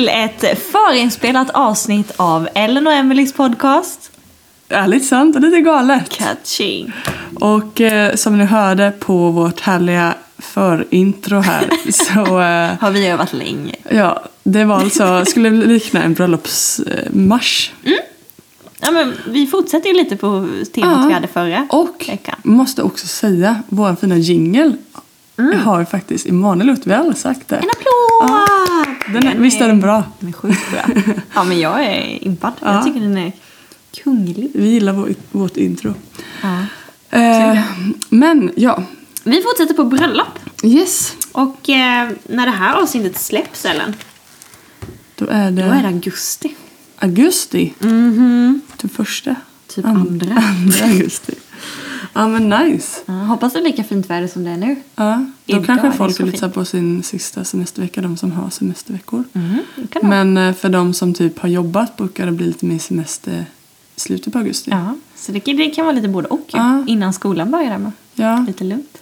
[0.00, 4.10] till ett förinspelat avsnitt av Ellen och Emelies podcast.
[4.68, 6.08] Ärligt sant och lite galet.
[6.08, 6.92] Catching.
[7.40, 13.32] Och eh, som ni hörde på vårt härliga förintro här så eh, Har vi övat
[13.32, 13.74] länge.
[13.90, 17.72] ja, det var alltså, skulle likna en bröllopsmarsch.
[18.80, 21.06] Ja, men vi fortsätter ju lite på temat Ja.
[21.08, 22.36] vi hade förra Och veckan.
[22.42, 24.16] måste också säga, vår fina
[25.40, 27.56] jingle har faktiskt Emanuel aldrig sagt det.
[27.56, 28.96] En applåd!
[29.12, 30.04] Den är, visst är den bra?
[30.20, 30.80] Den är sjukt bra.
[31.34, 32.52] Ja, men jag är impad.
[32.60, 32.74] Ja.
[32.74, 33.32] Jag tycker den är
[34.04, 34.50] kunglig.
[34.54, 35.94] Vi gillar vår, vårt intro.
[36.42, 36.58] Ja.
[37.18, 37.60] Eh,
[38.08, 38.82] men ja,
[39.24, 40.38] Vi fortsätter på bröllop.
[40.62, 41.12] yes.
[41.32, 43.94] Och eh, när det här avsnittet släpps, Ellen,
[45.16, 46.54] Då är det, då är det augusti.
[46.98, 47.74] augusti.
[47.78, 48.60] Mhm.
[48.76, 49.34] Typ första.
[49.66, 50.34] Typ An- andra.
[50.58, 51.32] andra augusti.
[52.12, 53.00] Ja men nice.
[53.06, 54.76] Ja, hoppas det är lika fint väder som det är nu.
[54.96, 58.50] Ja, då Idag kanske folk är lite så på sin sista semestervecka, de som har
[58.50, 59.24] semesterveckor.
[59.32, 59.58] Mm.
[60.02, 63.44] Men eh, för de som typ har jobbat brukar det bli lite mer semester
[63.96, 64.70] i slutet på augusti.
[64.70, 66.46] Ja, så det, kan- det kan vara lite både och.
[66.52, 66.84] Ja.
[66.86, 67.92] Innan skolan börjar med.
[68.14, 68.98] Ja, Lite lugnt.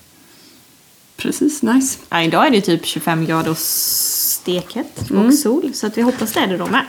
[1.17, 1.63] precis.
[1.63, 1.99] Nice.
[2.09, 5.27] Ja, idag är det typ 25 grader och steket Mm.
[5.27, 5.71] och sol.
[5.75, 6.85] Så att vi hoppas det är det då med.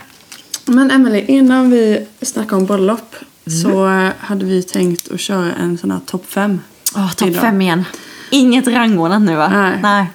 [0.66, 3.16] Men Emily, innan vi snackar om bröllop
[3.50, 3.62] Mm.
[3.62, 6.60] så eh, hade vi tänkt att köra en sån här topp fem.
[6.96, 7.86] Oh, Topp fem igen.
[8.30, 9.50] Inget rangordnat nu va?
[9.50, 9.80] Nej.
[9.82, 10.06] Nej.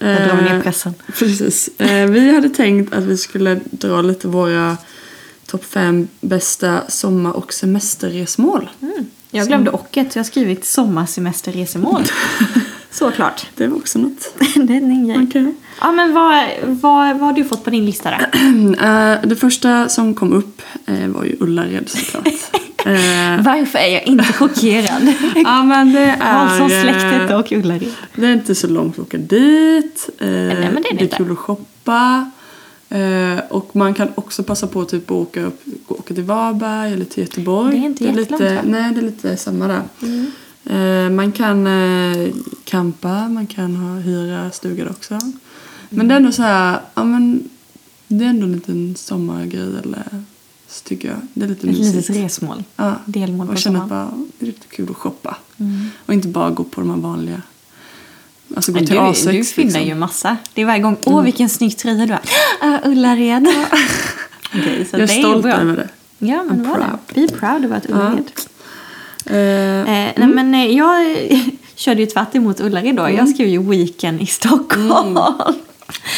[0.00, 0.94] Jag drar Eh, ner pressen.
[1.18, 1.68] Precis.
[1.78, 4.76] Eh, vi hade tänkt att vi skulle dra lite våra
[5.46, 8.70] topp fem bästa sommar och semesterresmål.
[8.82, 9.06] Mm.
[9.30, 10.12] Jag glömde ocket.
[10.12, 12.02] så Jag har skrivit sommarsemesterresemål.
[12.94, 13.46] Såklart.
[13.54, 14.34] Det var också något.
[14.54, 15.26] det är en grej.
[15.28, 15.54] Okej.
[15.80, 18.16] Ja, men vad, vad, vad har du fått på din lista då?
[18.84, 22.28] Eh, det första som kom upp eh, var ju Ullared såklart.
[22.86, 25.14] Eh, Varför är jag inte chockerad?
[25.44, 26.16] ja men det är...
[26.16, 27.90] Karlsson-släktet och Ullared.
[28.14, 30.08] Det är inte så långt att åka dit.
[30.18, 32.30] Eh, men det är det det är kul att shoppa.
[33.48, 37.22] Och man kan också passa på typ att åka, upp, åka till Varberg eller till
[37.22, 37.70] Göteborg.
[37.70, 38.60] Det är inte jättelångt, va?
[38.64, 39.82] Nej, det är lite samma där.
[40.02, 40.24] Eh,
[41.10, 42.28] man kan eh,
[42.64, 45.18] campa, man kan ha, hyra stuga där också.
[45.90, 47.48] Men det är ändå så här, ja men
[48.08, 50.04] det är ändå en liten sommargrej eller
[50.68, 51.16] så tycker jag.
[51.34, 51.96] Det är lite Ett mysigt.
[52.08, 52.64] litet resmål.
[52.76, 52.94] Ja.
[53.04, 55.36] Delmål Och känna att bara, det är lite kul att shoppa.
[55.56, 55.88] Mm.
[56.06, 57.42] Och inte bara gå på de här vanliga.
[58.56, 59.88] Alltså gå Men till du, A6 du fyndar liksom.
[59.88, 60.36] ju massa.
[60.54, 62.20] Det är varje gång, åh vilken snygg tröja du har.
[62.60, 63.46] Ah, Ullared.
[64.52, 65.52] Så Jag är det stolt bra.
[65.52, 65.88] över det.
[66.18, 67.14] Ja, men I'm var det.
[67.28, 68.30] Be proud att Ullared.
[69.26, 71.04] Eh, Eh, nej, men eh, jag
[71.74, 73.10] körde ju tvärt emot Ullared då.
[73.10, 75.18] Jag skrev ju Weekend i Stockholm.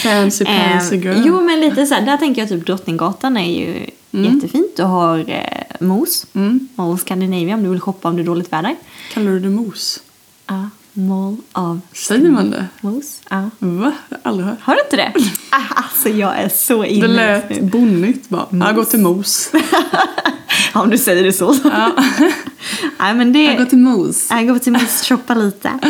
[0.03, 1.23] fancy pansy Eh, girl.
[1.27, 4.77] jo, men lite så här, där tänker jag typ Drottninggatan är ju jättefint.
[4.77, 5.43] Du har eh,
[5.87, 6.69] Mos, Mm.
[6.75, 8.77] Mall Scandinavia om du vill shoppa om det är dåligt väder.
[9.13, 10.01] Kallar du det mos?
[10.47, 12.67] Ja, Mall of Säger man det?
[12.81, 13.21] Mos.
[13.31, 13.51] Ja.
[13.59, 13.93] Va?
[14.09, 14.59] Jag har aldrig hört.
[14.63, 15.13] Har du inte det?
[15.51, 17.63] Ah, alltså jag är så Det inne lät nu.
[17.63, 18.47] bonnigt bara.
[18.51, 19.51] Jag går till mos.
[20.75, 21.57] Ja, om du säger det så.
[21.65, 21.93] Ja.
[22.99, 23.45] Nej, men det...
[23.45, 24.27] Jag går till mos.
[24.31, 25.71] Jag går till Mos shoppa lite.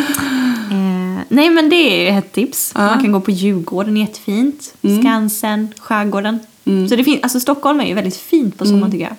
[0.70, 2.72] Eh, nej, men det är ett tips.
[2.74, 2.80] Ja.
[2.80, 4.74] Man kan gå på Djurgården, jättefint.
[5.00, 6.38] Skansen, Skärgården.
[6.64, 6.88] Mm.
[6.88, 9.16] Så det finns, alltså Stockholm är ju väldigt fint på sommaren tycker jag.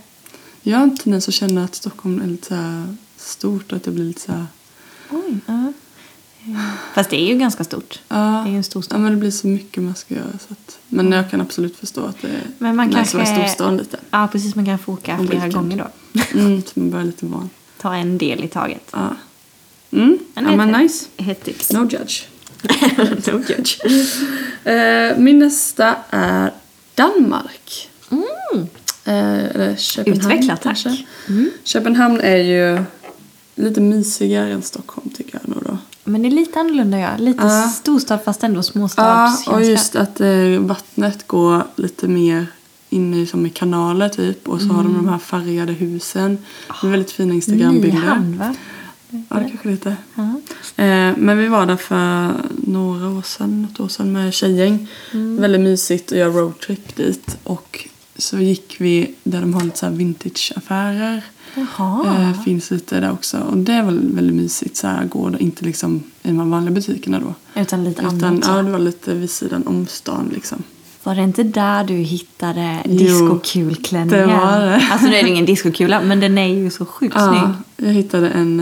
[0.61, 2.83] Jag har en tendens att känna att Stockholm är lite
[3.17, 4.45] stort och att det blir lite så här...
[5.09, 5.73] Oj, ja.
[6.93, 7.99] Fast det är ju ganska stort.
[8.09, 8.99] Ja, Det är ju en stor ja stad.
[9.01, 10.31] men det blir så mycket man ska göra.
[10.47, 13.77] Så att, men jag kan absolut förstå att det är Men man kanske- i storstan
[13.77, 13.97] lite.
[14.11, 14.55] Ja, precis.
[14.55, 15.53] Man kan få åka flera weekend.
[15.53, 15.77] gånger
[16.13, 16.21] då.
[16.39, 17.49] Mm, så man börjar lite van.
[17.81, 18.89] Ta en del i taget.
[18.91, 19.15] Ja.
[19.91, 20.17] Mm.
[20.33, 21.05] Men Ja, är nice.
[21.17, 21.71] Ett tips.
[21.71, 22.23] No judge.
[23.27, 23.79] no judge.
[24.63, 26.51] Eh, min nästa är
[26.95, 27.89] Danmark.
[28.11, 28.67] Mm.
[29.05, 30.63] Eh, eller Köpenhamn Utveckla, tack.
[30.83, 31.05] kanske.
[31.63, 32.83] Köpenhamn är ju
[33.55, 35.77] lite mysigare än Stockholm tycker jag nog då.
[36.07, 37.09] Men det är lite annorlunda ja.
[37.17, 37.67] Lite Ja.
[37.67, 39.53] storstad fast ändå Ja, småstadskänsla.
[39.53, 42.45] och just att eh, vattnet går lite mer
[42.89, 44.47] in i, som i kanaler typ.
[44.49, 46.37] Och så har de de här färgade husen.
[46.81, 47.99] Det är väldigt fina Instagrambilder.
[47.99, 48.55] Nyhamn va?
[49.09, 49.95] Ja, det kanske lite.
[50.15, 50.23] Ja.
[50.83, 52.33] Eh, men vi var där för
[52.67, 54.87] några år sedan, något år sedan med tjejgäng.
[55.11, 57.37] Väldigt mysigt att göra roadtrip dit.
[57.43, 57.87] Och
[58.17, 61.23] så gick vi där de har lite så vintageaffärer.
[61.61, 63.37] Eh, finns lite där också.
[63.37, 64.77] Och det är väl väldigt mysigt.
[64.77, 67.61] Så här, går det inte liksom i de vanliga butikerna då.
[67.61, 68.43] Utan lite Utan annat.
[68.47, 70.63] ja, det var lite vid sidan om stan liksom.
[71.03, 74.27] Var det inte där du hittade Jo, discokulklänningen?
[74.29, 74.87] det var det.
[74.91, 77.27] Alltså nu är det ingen discokula, men den är ju så sjukt Ja,
[77.75, 77.87] snygg.
[77.87, 78.59] jag hittade en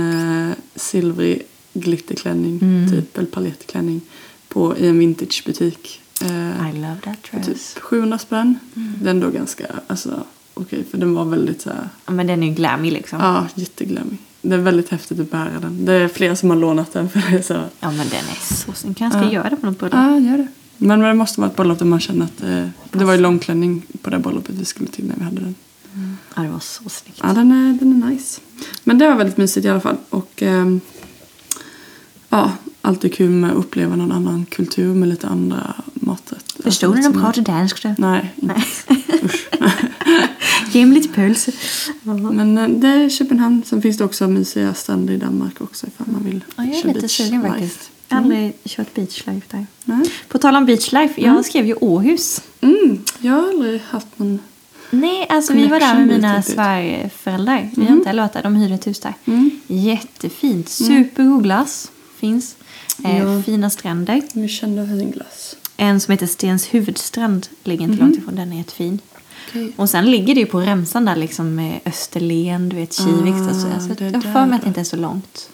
[0.49, 1.41] eh, silvrig
[1.73, 2.91] glitterklänning, Mm.
[2.91, 4.01] typ, eller palettklänning,
[4.49, 6.01] på, i en vintagebutik.
[6.21, 7.73] Eh, I love that för dress.
[7.73, 8.59] typ 700 spänn.
[8.75, 8.93] Mm.
[9.01, 10.23] Den då ganska, alltså
[10.55, 13.19] okej, för den var väldigt så här, Ja, men den är ju glammy liksom.
[13.19, 14.17] ja, jätteglammig.
[14.41, 15.85] Det är väldigt häftigt att bära den.
[15.85, 18.55] Det är flera som har lånat den för det är så Ja, men den är
[18.55, 18.97] så snygg.
[18.97, 19.31] Kanske Ja.
[19.31, 19.95] göra det på något bröllop.
[19.99, 20.47] ja, gör det.
[20.77, 23.81] Men det måste vara ett bröllop där man känner att eh, det var ju långklänning
[24.01, 25.55] på det bröllopet vi skulle till när vi hade den.
[26.35, 27.19] Ja, det var så snyggt.
[27.23, 28.41] Ja, den är, den är nice.
[28.83, 29.97] Men det var väldigt mysigt i alla fall.
[30.09, 30.81] Och ehm,
[32.29, 36.63] ja, alltid kul med att uppleva någon annan kultur med lite andra maträtter.
[36.63, 37.95] Förstod Alltså, när de pratade dansk då?
[37.97, 38.55] Nej, inte.
[39.23, 39.47] Usch.
[40.71, 41.49] Ge mig lite puls.
[42.03, 43.63] Men eh, det är Köpenhamn.
[43.65, 46.93] Sen finns det också mysiga stränder i Danmark också ifall man vill Ja, jag är
[46.93, 47.91] lite sugen faktiskt.
[48.09, 49.65] Jag har aldrig kört beachlife där.
[49.85, 50.09] Nej.
[50.27, 52.41] På tal om beachlife, jag skrev ju Åhus.
[52.61, 54.39] Mm, jag har aldrig haft någon...
[54.91, 57.69] Nej, alltså vi var där med mina svärföräldrar.
[57.75, 59.13] Vi har inte där, de hyrde ett hus där.
[59.25, 59.51] Mm.
[59.67, 60.69] Jättefint.
[60.69, 62.55] Supergod glass finns.
[63.03, 63.41] Eh, Ja.
[63.43, 64.21] Fina stränder.
[64.33, 65.55] Vi kände fin glass.
[65.77, 68.35] En som heter Stens huvudstrand ligger inte långt ifrån.
[68.35, 68.99] Den är jättefin.
[69.55, 69.73] Okej.
[69.75, 73.33] Och sen ligger det ju på remsan där liksom med Österlen, du vet Kivik.
[73.33, 73.73] Ah.
[73.73, 75.49] Alltså, det jag har för mig att det inte är så långt.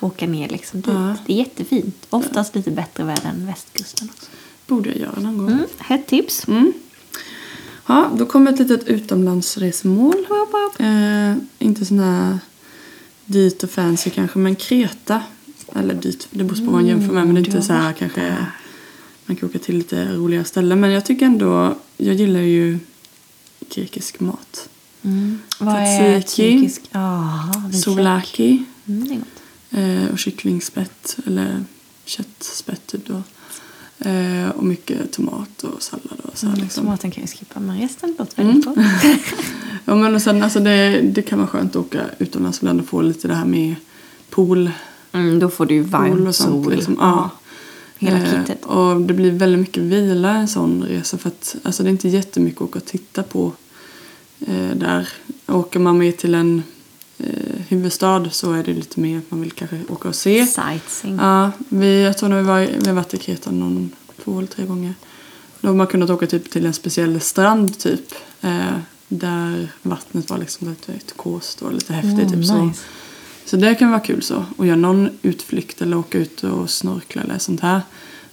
[0.00, 0.94] Åka ner liksom dit.
[0.94, 1.16] Ja.
[1.26, 2.06] Det är jättefint.
[2.10, 4.30] Oftast lite bättre väder än västkusten också.
[4.66, 5.48] Borde jag göra någon gång.
[5.48, 6.48] Mm, hett tips.
[6.48, 6.72] Mm.
[7.86, 10.26] Ja, då kommer ett litet utomlandsresmål.
[10.78, 12.38] Eh, inte sån här
[13.24, 15.22] dyrt och fancy kanske, men Kreta.
[15.74, 17.26] Eller dyrt, det beror på vad man jämför med.
[17.26, 18.36] Men det är inte så här kanske...
[19.26, 20.80] Man kan åka till lite roliga ställen.
[20.80, 22.78] Men jag tycker ändå, jag gillar ju
[23.74, 24.68] grekisk mat.
[25.02, 25.38] Mm.
[25.58, 27.82] Vad är vitlök.
[27.84, 29.22] Souvlaki Mm,
[29.70, 31.64] eh, och kycklingspett, eller
[32.04, 33.22] köttspett typ då.
[34.08, 36.84] Eh, och mycket tomat och sallad och så här Mm, liksom.
[36.84, 38.76] Tomaten kan jag skippa, men resten låter väldigt gott.
[39.84, 42.86] Ja men och sen alltså det, det kan vara skönt att åka utomlands ibland och
[42.86, 43.74] få lite det här med
[44.30, 44.70] pool,
[45.12, 45.82] Mm, då får du ju
[46.32, 46.64] sånt.
[46.64, 46.74] sol.
[46.74, 46.96] Liksom.
[47.00, 47.30] Ja.
[47.98, 48.64] Hela Eh, kittet.
[48.64, 52.08] Och det blir väldigt mycket vila en sån resa för att alltså det är inte
[52.08, 53.52] jättemycket att åka och titta på
[54.46, 55.08] eh, där.
[55.46, 56.62] Åker man med till en
[57.18, 60.46] eh, huvudstad så är det lite mer att man vill kanske åka och se.
[60.46, 61.16] Sightseeing.
[61.16, 63.90] Ja, vi, jag tror när vi, var, vi har varit i Kreta någon,
[64.24, 64.94] två eller tre gånger.
[65.60, 68.14] Då har man kunnat åka typ till en speciell strand typ.
[68.40, 68.78] Eh,
[69.08, 72.12] där vattnet var liksom lite turkost och lite häftigt.
[72.18, 72.52] Mm, typ, nice.
[72.52, 72.72] så
[73.56, 74.44] det kan vara kul så.
[74.56, 77.80] Och göra någon utflykt eller åka ut och snorkla eller sånt här.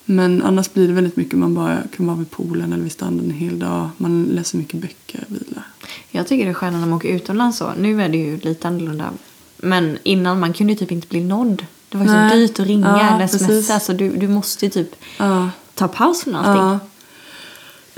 [0.05, 3.25] Men annars blir det väldigt mycket man bara kan vara vid poolen eller vid stranden
[3.25, 3.89] en hel dag.
[3.97, 5.63] Man läser mycket böcker, vilar.
[6.11, 7.71] Jag tycker det är skönare när man åker utomlands så.
[7.77, 9.09] Nu är det ju lite annorlunda.
[9.57, 11.65] Men innan man kunde ju typ inte bli nådd.
[11.89, 13.65] Det var ju så dyrt att ringa Ja, eller precis.
[13.65, 13.79] smsa.
[13.79, 16.63] Så du, du måste ju typ Ja, ta paus från allting.
[16.63, 16.79] ja.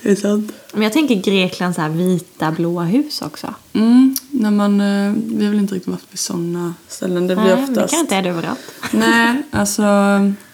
[0.03, 0.51] Det är sant.
[0.73, 3.53] Men jag tänker Grekland så här vita blåa hus också.
[3.73, 7.27] Mm, när man, eh, vi har väl inte riktigt varit vid sådana ställen.
[7.27, 7.93] Det blir Nej, oftast...
[7.93, 8.59] kan inte är det överallt.
[8.91, 9.83] Nej, alltså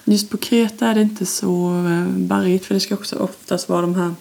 [0.06, 3.82] just på Kreta är det inte så eh, bergigt för det ska också oftast vara
[3.82, 4.14] de här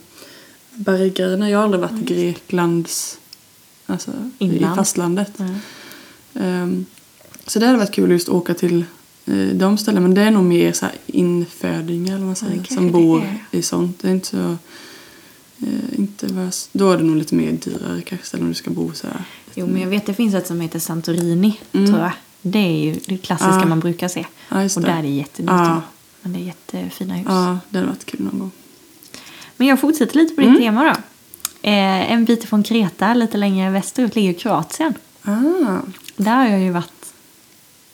[0.74, 1.50] berggrejerna.
[1.50, 3.18] Jag har aldrig varit i Greklands,
[3.86, 4.72] alltså Inland.
[4.72, 5.38] i fastlandet.
[5.38, 5.54] Mm.
[6.34, 6.86] Ehm,
[7.46, 8.84] så det hade varit kul just att åka till
[9.26, 12.76] eh, de ställena men det är nog mer så infödingar eller vad man säger, Okej,
[12.76, 13.98] som bor i sånt.
[14.02, 14.56] Det är inte så,
[15.62, 16.68] eh, inte värst.
[16.72, 19.24] Då är det nog lite mer dyrare kanske om du ska bo så här.
[19.54, 21.86] Jo, men jag vet det finns ett som heter Santorini, Mm.
[21.86, 22.12] tror jag.
[22.42, 23.66] Det är ju det klassiska Ja.
[23.66, 24.26] man brukar se.
[24.62, 24.88] Just Och det.
[24.88, 25.50] där är det jättedyrt.
[25.50, 25.82] Ja.
[26.22, 27.24] Men det är jättefina hus.
[27.28, 28.50] Ja, det hade varit kul någon gång.
[29.56, 30.60] Men jag fortsätter lite på ditt Mm.
[30.62, 30.90] tema då.
[31.68, 34.94] Eh, en bit ifrån Kreta, lite längre västerut, ligger Kroatien.
[35.22, 35.30] Ah,
[36.16, 37.01] Där har jag ju varit,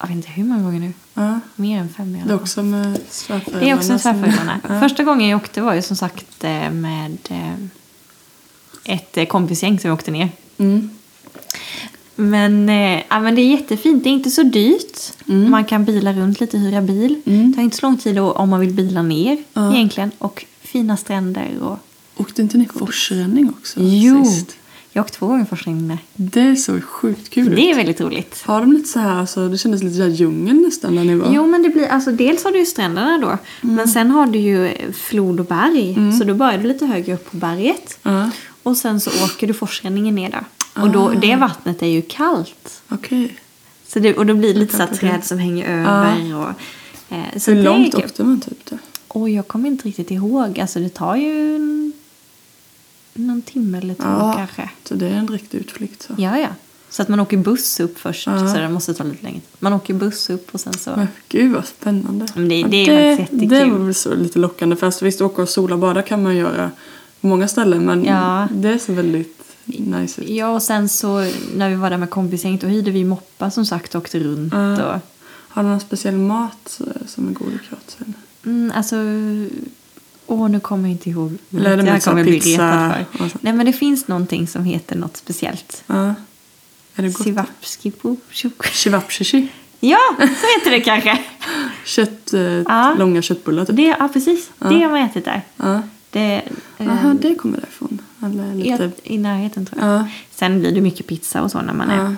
[0.00, 0.92] jag vet inte hur många gånger nu.
[1.14, 1.40] ja.
[1.56, 2.42] Mer än fem i Det alla är fall.
[2.42, 3.64] också med svärföräldrarna.
[3.64, 4.60] Det är också med svärföräldrarna.
[4.68, 4.80] Ja.
[4.80, 7.54] Första gången jag åkte var ju som sagt eh, med eh,
[8.94, 10.28] ett eh, kompisgäng som vi åkte ner.
[10.58, 10.90] Mm.
[12.14, 12.68] Men,
[13.08, 14.04] ja, men det är jättefint.
[14.04, 14.98] Det är inte så dyrt.
[15.28, 15.50] Mm.
[15.50, 17.20] Man kan bila runt lite, hyra bil.
[17.26, 17.50] Mm.
[17.50, 19.74] Det tar inte så lång tid om man vill bila ner Ja.
[19.74, 20.10] egentligen.
[20.18, 21.58] Och fina stränder.
[21.62, 21.78] Och...
[22.16, 23.80] Åkte inte ni forsränning också?
[23.82, 24.24] Jo!
[24.24, 24.56] Sist?
[24.92, 25.98] Jag har åkt två gånger första gången.
[26.14, 28.42] Det är så sjukt kul Det är väldigt roligt.
[28.46, 31.32] Har de lite så här, alltså, det kändes lite så här nästan där ni var.
[31.34, 33.38] Jo, men det blir, alltså dels har du ju stränderna då.
[33.68, 36.12] Men sen har du ju flod och berg.
[36.18, 37.98] Så då börjar du lite högre upp på berget.
[38.02, 38.30] Ja,
[38.62, 40.44] Och sen så åker du forsränningen ner där.
[40.82, 42.82] Och då, det vattnet är ju kallt.
[42.88, 43.36] okej.
[43.88, 45.10] Så det, och då blir det lite så här Okej, okej.
[45.10, 46.36] träd som hänger över.
[46.36, 46.48] Och,
[47.16, 48.78] eh, så Hur långt åkte man typ då?
[49.08, 50.60] Oj, jag kommer inte riktigt ihåg.
[50.60, 51.92] Alltså det tar ju en,
[53.26, 54.34] någon timme eller två Ja.
[54.36, 54.70] kanske.
[54.84, 56.14] Så det är en riktig utflykt så.
[56.18, 56.48] Ja, ja.
[56.90, 58.48] Så att man åker buss upp först, Ja.
[58.54, 59.40] så det måste ta lite längre.
[59.58, 60.90] Man åker buss upp och sen så...
[60.96, 62.26] Men gud vad spännande.
[62.34, 63.58] Men det- det är faktiskt jättekul.
[63.68, 64.76] Det var väl så lite lockande.
[64.76, 66.70] Fast visst, åka och sola och bada kan man göra
[67.20, 67.84] på många ställen.
[67.86, 68.48] Men Ja.
[68.54, 70.28] det ser väldigt nice ut.
[70.28, 73.66] Ja, och sen så när vi var där med kompisgänget då hyrde vi moppar som
[73.66, 74.52] sagt och åkte runt.
[74.54, 74.94] Ja.
[74.94, 75.00] Och,
[75.50, 78.14] Har du någon speciell mat som är god i Kroatien?
[78.46, 78.96] mm, alltså,
[80.28, 81.38] åh nu kommer jag inte ihåg.
[81.56, 83.30] Eller är det jag kommer bli retad för.
[83.40, 85.82] Nej men det finns någonting som heter något speciellt.
[85.86, 86.14] Ja.
[86.96, 87.22] Är det gott?
[87.24, 88.16] Sivapskipo.
[88.72, 89.48] Chivapchichi.
[89.80, 90.22] Ja, så
[90.58, 91.18] heter det kanske.
[91.84, 92.94] Kött, eh, Ja.
[92.98, 93.76] långa köttbullar typ.
[93.76, 94.50] Det, ja, precis.
[94.58, 95.42] Det har man ätit där.
[95.56, 95.82] Ja.
[96.10, 96.42] Det,
[96.78, 98.00] eh, Jaha, det kommer därifrån.
[98.24, 98.90] Eller lite...
[99.04, 99.90] i, I närheten tror jag.
[100.00, 100.08] Ja.
[100.34, 102.14] Sen blir det mycket pizza och så när man Ja.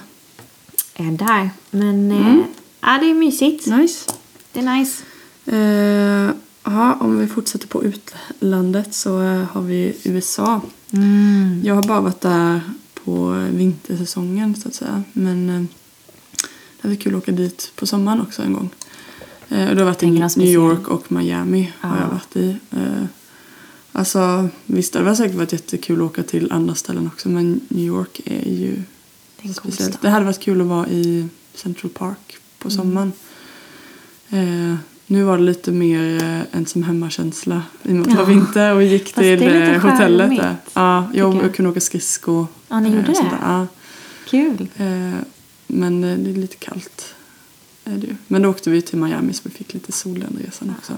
[1.04, 1.50] är, är där.
[1.70, 2.38] Men Mm.
[2.38, 2.44] eh,
[2.80, 3.66] ja, det är mysigt.
[3.66, 4.10] Nice.
[4.52, 5.02] Det är nice.
[5.46, 10.60] Eh, ja, om vi fortsätter på utlandet så eh, har vi USA.
[10.92, 11.60] Mm.
[11.64, 12.60] Jag har bara varit där
[13.04, 15.02] på vintersäsongen så att säga.
[15.12, 15.62] Men eh,
[16.82, 18.70] det var kul att åka dit på sommaren också en gång.
[19.48, 22.02] Eh, och det har varit i har New speciell- York och Miami har Ja.
[22.02, 22.56] jag varit i.
[23.92, 27.84] Alltså visst, det var säkert varit jättekul att åka till andra ställen också men New
[27.86, 30.02] York är ju Det är en cool speciellt.
[30.02, 32.76] Det hade varit kul att vara i Central Park på Mm.
[32.76, 33.12] sommaren.
[34.28, 34.74] Eh,
[35.10, 38.24] nu var det lite mer eh, en som hemmakänsla i och med att det var
[38.24, 40.56] vinter och vi gick Fast till eh, hotellet där.
[40.74, 41.54] Ja, jag, jag.
[41.54, 42.46] kunde åka skridskor.
[42.68, 43.38] Ja, ni gjorde eh, det?
[43.42, 43.66] Ja.
[44.26, 44.68] Kul.
[45.66, 47.14] Men det är lite kallt.
[47.84, 48.16] Är det ju.
[48.26, 50.92] Men då åkte vi till Miami så vi fick lite sol den resan också.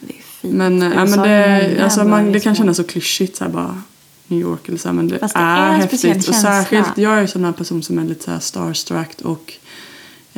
[0.00, 0.54] Det är fint.
[0.54, 3.82] Men, ja, men det, alltså, man, det kan kännas så klyschigt så här bara
[4.26, 6.28] New York eller så här, men det, Fast det är, är en häftigt.
[6.28, 9.54] Och särskilt, jag är ju sån här person som är lite så starstruck och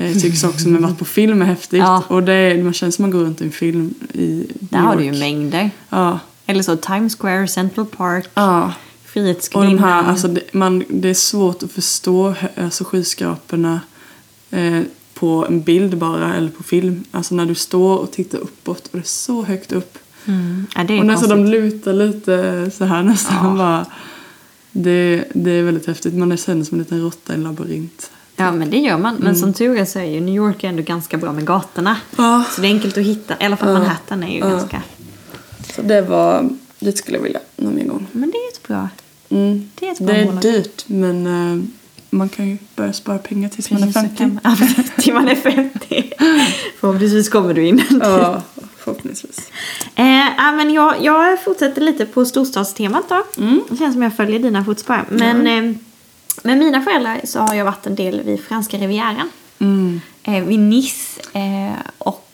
[0.00, 1.78] eh, tycker saker som har varit på film är häftigt.
[1.78, 2.02] Ja.
[2.08, 4.86] Och det är, man känns som man går runt i en film i Där New
[4.86, 5.14] har du York.
[5.14, 5.70] ju mängder.
[5.88, 8.64] Ja, Eller så Times Square, Central Park, ja.
[8.64, 9.76] Och Frihetsgudinnan.
[9.76, 13.80] de här, alltså det, man, det är svårt att förstå alltså skyskraporna
[14.50, 14.80] eh,
[15.14, 17.04] på en bild bara eller på film.
[17.10, 19.98] Alltså när du står och tittar uppåt och det är så högt upp.
[20.24, 20.66] mm.
[20.74, 23.36] ja, det är och nästan de lutar lite så här nästan.
[23.46, 23.54] Ja.
[23.56, 23.86] Bara,
[24.72, 26.14] det, det är väldigt häftigt.
[26.14, 28.10] Man är sen som en liten råtta i en labyrint.
[28.40, 29.14] Ja, men det gör man.
[29.14, 29.34] Men Mm.
[29.36, 31.96] som tur är så är ju New York ändå ganska bra med gatorna.
[32.18, 32.44] Ja.
[32.50, 33.34] Så det är enkelt att hitta.
[33.40, 33.74] I alla fall Ja.
[33.78, 34.48] Manhattan är ju Ja.
[34.48, 34.82] ganska...
[35.76, 38.06] Så det var, dit skulle jag vilja någon mer gång.
[38.12, 38.88] Men det är ett bra.
[39.28, 39.70] Mm.
[39.74, 40.40] Det är ett bra Det är mål.
[40.40, 41.64] dyrt men eh,
[42.10, 44.16] man kan ju börja spara pengar tills man är Precis, så 50.
[44.16, 46.12] kan man- Ja, precis, till man är 50.
[46.80, 47.82] Förhoppningsvis kommer du in.
[48.00, 48.42] Ja,
[48.78, 49.38] förhoppningsvis.
[49.94, 50.04] Eh,
[50.36, 53.24] ja, men jag, jag fortsätter lite på storstadstemat då.
[53.42, 53.60] Mm.
[53.70, 55.04] Det känns som jag följer dina fotspår.
[55.10, 55.76] Men eh,
[56.42, 59.30] med mina föräldrar så har jag varit en del vid franska rivieran.
[59.58, 60.00] Mm.
[60.22, 61.20] Eh, vid Nice.
[61.32, 62.26] Eh, och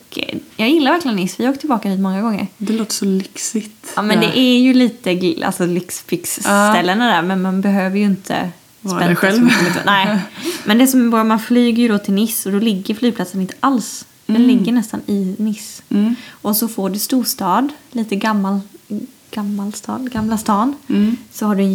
[0.57, 1.35] jag gillar verkligen Nice.
[1.39, 2.47] Vi har åkt tillbaka dit många gånger.
[2.59, 3.93] Det låter så lyxigt.
[3.97, 4.27] Ja, men där.
[4.27, 7.23] det är ju lite alltså, lyxfix-ställena där.
[7.23, 9.51] Men man behöver ju inte Vara så själv.
[9.87, 10.19] Nej.
[10.65, 13.55] Men det som bara, man flyger ju då till Nice och då ligger flygplatsen inte
[13.61, 14.07] alls.
[14.27, 15.83] Den ligger nästan i Nice.
[15.89, 16.15] Mm.
[16.31, 18.61] Och så får du storstad, lite gammal,
[19.31, 20.75] gammal stad, gamla stan.
[20.89, 21.17] Mm.
[21.33, 21.75] Så har du en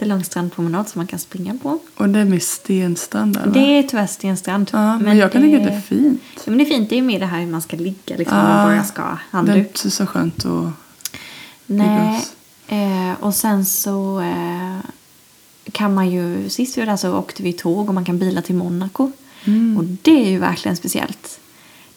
[0.00, 1.78] jättelång strandpromenad som man kan springa på.
[1.96, 3.52] Och det är med stenstrand där va?
[3.52, 4.70] Det är tyvärr stenstrand.
[4.72, 5.48] Ja, men, jag kan det...
[5.48, 6.22] tycka att det är fint.
[6.34, 8.36] Ja, men det är fint, det är mer det här hur man ska ligga liksom,
[8.38, 9.56] Ja, man bara ska ha Det är handduk.
[9.56, 10.72] inte så skönt att...
[11.66, 12.24] Nej.
[12.68, 14.78] Eh, och sen så eh,
[15.72, 18.42] kan man ju, sist vi var där så åkte vi tåg och man kan bila
[18.42, 19.12] till Monaco.
[19.44, 19.76] Mm.
[19.76, 21.40] Och det är ju verkligen speciellt.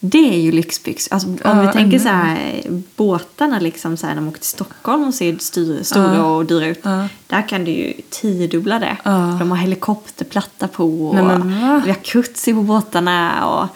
[0.05, 1.07] Det är ju lyxbyx.
[1.11, 1.99] Alltså, om Ja, vi tänker ännu.
[1.99, 2.61] så här,
[2.95, 6.35] båtarna liksom så här, när man åker till Stockholm och ser styr, stora Ja.
[6.35, 6.79] och dyra ut.
[6.83, 7.07] Ja.
[7.27, 8.97] Där kan du ju tiodubbla det.
[9.39, 13.45] De har helikopterplatta på och Nej, vi har jacuzzi på båtarna.
[13.47, 13.67] Och,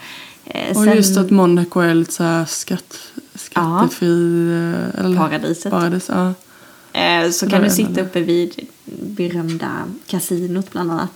[0.56, 2.98] eh, Och sen just att Monaco är lite så här skatt,
[3.36, 4.48] skattefri...
[4.52, 5.72] eh, Eller, paradiset.
[5.72, 6.10] Paradis.
[6.94, 8.60] Eh, så kan du sitta uppe vid
[9.02, 9.70] berömda
[10.08, 11.10] kasinot bland annat.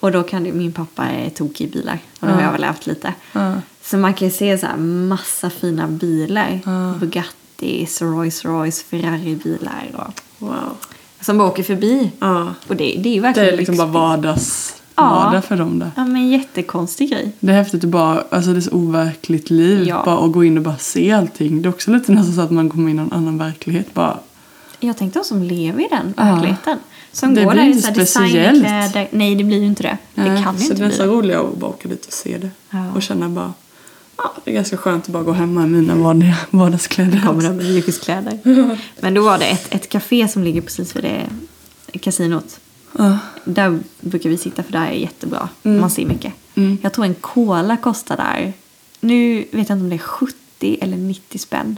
[0.00, 1.98] Och då kan du, min pappa är tokig i bilar.
[2.20, 3.14] Och då har jag väl lite.
[3.82, 3.88] Ja.
[3.88, 6.60] Så man kan ju se så här massa fina bilar.
[6.66, 6.94] Ja.
[7.00, 9.90] Bugattis, Rolls Royce, Ferrari-bilar.
[9.94, 10.76] Och, Wow.
[11.20, 12.10] som bara åker förbi.
[12.18, 12.54] Ja.
[12.68, 15.02] Och det, det är ju Det verkligen är liksom bara vardags, Ja.
[15.10, 15.90] vardag för dem där.
[15.96, 17.32] Ja men jättekonstig grej.
[17.40, 19.88] Det är häftigt att bara, alltså det är så overkligt liv.
[19.88, 20.02] Ja.
[20.04, 21.62] Bara att gå in och bara se allting.
[21.62, 23.94] Det är också lite nästan så att man kommer in i en annan verklighet.
[23.94, 24.18] Bara,
[24.80, 26.24] Jag tänkte de som lever i den Ja.
[26.24, 26.78] verkligheten.
[27.12, 29.08] Som Det går blir där i designkläder.
[29.10, 29.98] Nej det blir ju inte det.
[30.14, 31.08] Det Nej, kan ju inte det är bli så det.
[31.08, 32.50] roligare att bara åka dit och se det.
[32.70, 32.92] Ja.
[32.94, 33.52] Och känna bara,
[34.22, 37.20] ja det är ganska skönt att bara gå hemma i mina vardag- vardagskläder.
[37.26, 38.38] kommer de mjukiskläder.
[39.00, 41.28] Men då var det ett, ett café som ligger precis vid det
[41.98, 42.60] kasinot.
[42.98, 43.18] Ja.
[43.44, 45.48] Där brukar vi sitta för där är jättebra.
[45.62, 45.80] Mm.
[45.80, 46.32] Man ser mycket.
[46.54, 46.78] Mm.
[46.82, 48.52] Jag tror en cola kostar där,
[49.00, 51.76] nu vet jag inte om det är 70 eller 90 spänn.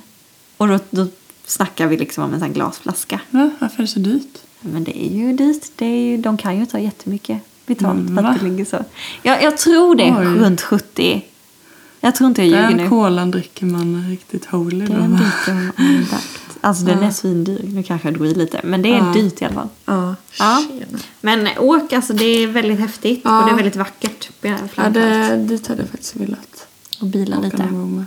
[0.56, 1.06] Och då, då
[1.46, 3.20] snackar vi liksom om en sån glasflaska.
[3.30, 4.38] ja, varför är det så dyrt?
[4.60, 5.62] Men det är ju dyrt.
[5.76, 7.38] Det är ju, de kan ju ta jättemycket.
[7.66, 8.28] betalt för Va?
[8.28, 8.84] att det ligger så.
[9.22, 11.22] Jag, jag tror det är runt 70.
[12.04, 12.88] Jag tror inte jag ljuger Den nu.
[12.88, 14.92] kolan dricker man riktigt holy då.
[14.92, 15.16] Den va?
[15.18, 16.40] dricker man andakt.
[16.60, 17.06] Alltså den Ja.
[17.06, 17.60] är svindyr.
[17.64, 18.60] Nu kanske jag drog i lite.
[18.64, 19.12] Men det är Ja.
[19.14, 19.68] dyrt i alla fall.
[19.84, 20.14] Ja.
[20.38, 20.64] Ja.
[21.20, 23.20] Men åk, alltså det är väldigt häftigt.
[23.24, 23.38] Ja.
[23.40, 24.30] Och det är väldigt vackert.
[24.74, 26.66] ja det, dit hade jag faktiskt velat
[27.00, 27.62] Och bilar åka lite.
[27.62, 28.06] Mm.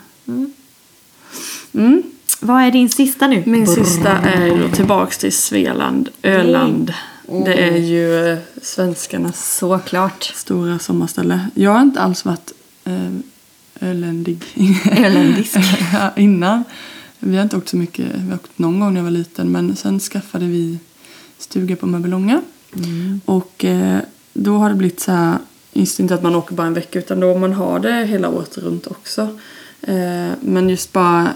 [1.73, 2.03] Mm.
[2.39, 3.43] Vad är din sista nu?
[3.45, 3.73] Min Brr.
[3.73, 6.93] sista är ju tillbaks till Svealand, Öland.
[7.45, 10.23] Det är ju eh, svenskarnas Såklart.
[10.35, 11.47] stora sommarställe.
[11.53, 12.51] Jag har inte alls varit
[12.85, 12.93] eh,
[13.81, 14.43] öländig
[14.91, 15.55] Öländisk.
[15.93, 16.63] Ja, innan.
[17.19, 18.05] Vi har inte åkt så mycket.
[18.15, 19.51] Vi har åkt någon gång när jag var liten.
[19.51, 20.79] Men sen skaffade vi
[21.37, 22.41] stuga på Mörbylånga.
[22.75, 23.21] Mm.
[23.25, 23.99] Och eh,
[24.33, 25.37] då har det blivit så här.
[25.73, 28.57] Just inte att man åker bara en vecka utan då man har det hela året
[28.57, 29.21] runt också.
[29.81, 31.33] Eh, men just bara.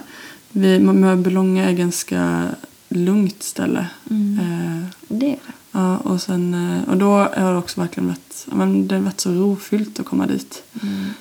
[0.53, 2.47] Mörbylånga är ganska
[2.89, 3.85] lugnt ställe.
[4.09, 4.39] Mm.
[4.39, 5.53] Eh, Det är det.
[5.71, 9.19] Ja, och, sen, eh, och då har det också verkligen varit, men det har varit
[9.19, 10.63] så rofyllt att komma dit.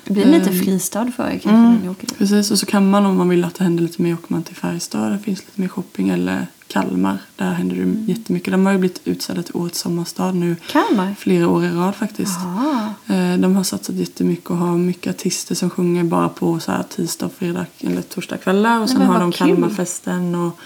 [0.05, 1.73] Det blir lite Ehm, fristad för er kanske mm.
[1.73, 2.17] när ni åker dit.
[2.17, 4.43] Precis, och så kan man om man vill att det händer lite mer åker man
[4.43, 8.05] till Färjestad, där finns lite mer shopping, eller Kalmar, där händer det Mm.
[8.07, 8.51] jättemycket.
[8.53, 11.15] De har ju blivit utsedda till årets sommarstad nu Kalmar?
[11.19, 12.39] flera år i rad faktiskt.
[12.43, 12.93] Jaha.
[13.07, 16.83] Eh, De har satsat jättemycket och har mycket artister som sjunger bara på så här
[16.95, 18.79] tisdag, fredag eller torsdagskvällar.
[18.81, 19.47] Och sen har de kul.
[19.47, 20.59] Kalmarfesten och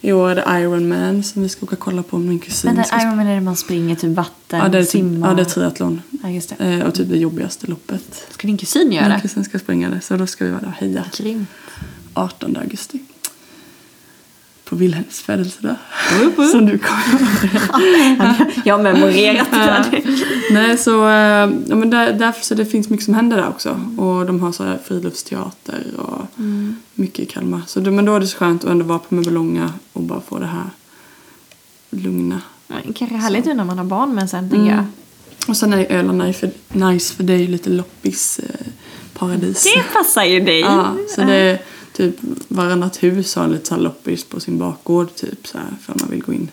[0.00, 2.74] i år är det Iron Man som vi ska åka och kolla på min kusin.
[2.74, 5.28] Men ska den Ironman är det man springer typ vatten, Ja, det är, typ, simmar.
[5.28, 6.02] ja, det är triathlon.
[6.22, 6.64] Ja, just det.
[6.64, 8.26] Eh, och typ det jobbigaste loppet.
[8.30, 9.20] Ska din kusin göra Min det?
[9.20, 11.04] kusin ska springa det, så då ska vi vara där och heja.
[11.16, 11.46] Grym.
[12.14, 12.98] 18 augusti.
[14.70, 15.76] På Wilhelms födelsedag.
[16.52, 20.02] Som du kommer Jag har memorerat det där.
[20.52, 23.80] Nej, så, eh, ja, men där, därför så det finns mycket som händer där också.
[23.98, 26.40] Och de har så här friluftsteater och
[26.94, 27.60] mycket i Kalmar.
[27.66, 30.38] Så men då är det så skönt att ändå vara på Mörbylånga och bara få
[30.38, 30.70] det här
[31.90, 32.40] lugna.
[32.66, 34.84] Men Kanske härligt nu när man har barn men sen jag.
[35.48, 38.66] Och sen är Öland nice för, nice för det är ju lite loppis eh,
[39.14, 39.64] paradis.
[39.74, 40.60] Det passar ju dig.
[40.60, 41.58] Ja, så det
[41.92, 42.16] typ
[42.48, 46.10] varannat hus har lite så här loppis på sin bakgård typ så här för man
[46.10, 46.50] vill gå in.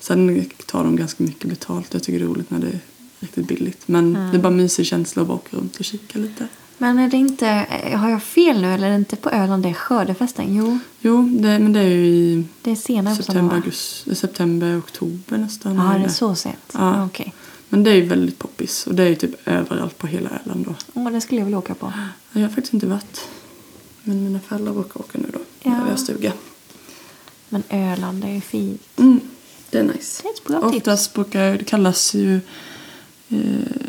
[0.00, 1.94] Sen tar de ganska mycket betalt.
[1.94, 2.80] Jag tycker det är roligt när det är
[3.20, 3.88] riktigt billigt.
[3.88, 6.48] Men det är bara mysig känsla att bara åka runt och kika lite.
[6.78, 9.62] Men är det inte, eh, har jag fel nu eller är det inte på Öland
[9.62, 10.54] det är skördefesten?
[10.54, 15.38] Jo, Jo, det, men det är ju i det är senare september, augusti, september, oktober
[15.38, 15.76] nästan.
[15.76, 16.56] Ja, är det är så sent.
[16.72, 16.96] Ja.
[16.96, 17.04] Ja.
[17.04, 17.34] Okej.
[17.68, 20.64] Men det är ju väldigt poppis och det är ju typ överallt på hela Öland
[20.66, 20.74] då.
[20.94, 21.92] Åh, det skulle jag vilja åka på.
[22.32, 23.28] Jag har faktiskt inte varit.
[24.02, 25.38] Men mina föräldrar brukar åka nu då.
[25.62, 25.70] Ja.
[25.70, 26.32] När vi har stuga.
[27.48, 28.82] Men Öland är ju fint.
[28.96, 29.20] Mm,
[29.70, 30.22] det är nice.
[30.22, 30.76] Det är ett bra tips.
[30.76, 32.34] Oftast brukar det kallas ju
[33.28, 33.38] eh,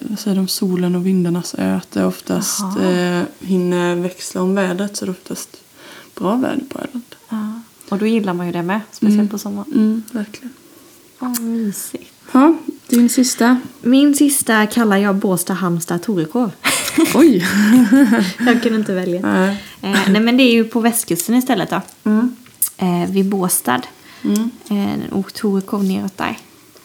[0.10, 1.76] vad säger de, solen och vindarnas ö.
[1.76, 5.58] Att det oftast eh, hinner växla om vädret så det är oftast
[6.16, 7.16] bra väder på Öland.
[7.30, 7.62] Ja.
[7.90, 9.30] Och då gillar man ju det med, speciellt Mm.
[9.30, 9.72] på sommaren.
[9.74, 10.54] Mm, verkligen.
[11.20, 12.11] Åh, mysigt.
[12.32, 12.56] Ja,
[12.88, 13.60] din sista.
[13.82, 16.52] Min sista kallar jag Båstad, Halmstad, Torekov.
[17.16, 17.46] Oj!
[18.40, 19.22] jag kunde inte välja.
[19.22, 19.64] Nej.
[19.82, 21.82] Eh, nej men det är ju på västkusten istället då.
[22.04, 22.36] Mm.
[22.78, 23.82] Eh, vid Båstad.
[24.24, 24.50] Mm.
[24.70, 26.38] Eh, och Torekov neråt där.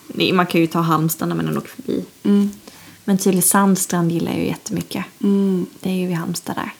[0.08, 2.04] Det- Man kan ju ta Halmstad när man åker förbi.
[2.22, 2.50] Mm.
[3.04, 5.04] Men Tylösand strand gillar jag ju jättemycket.
[5.22, 5.66] Mm.
[5.80, 6.70] Det är ju vid Halmstad där.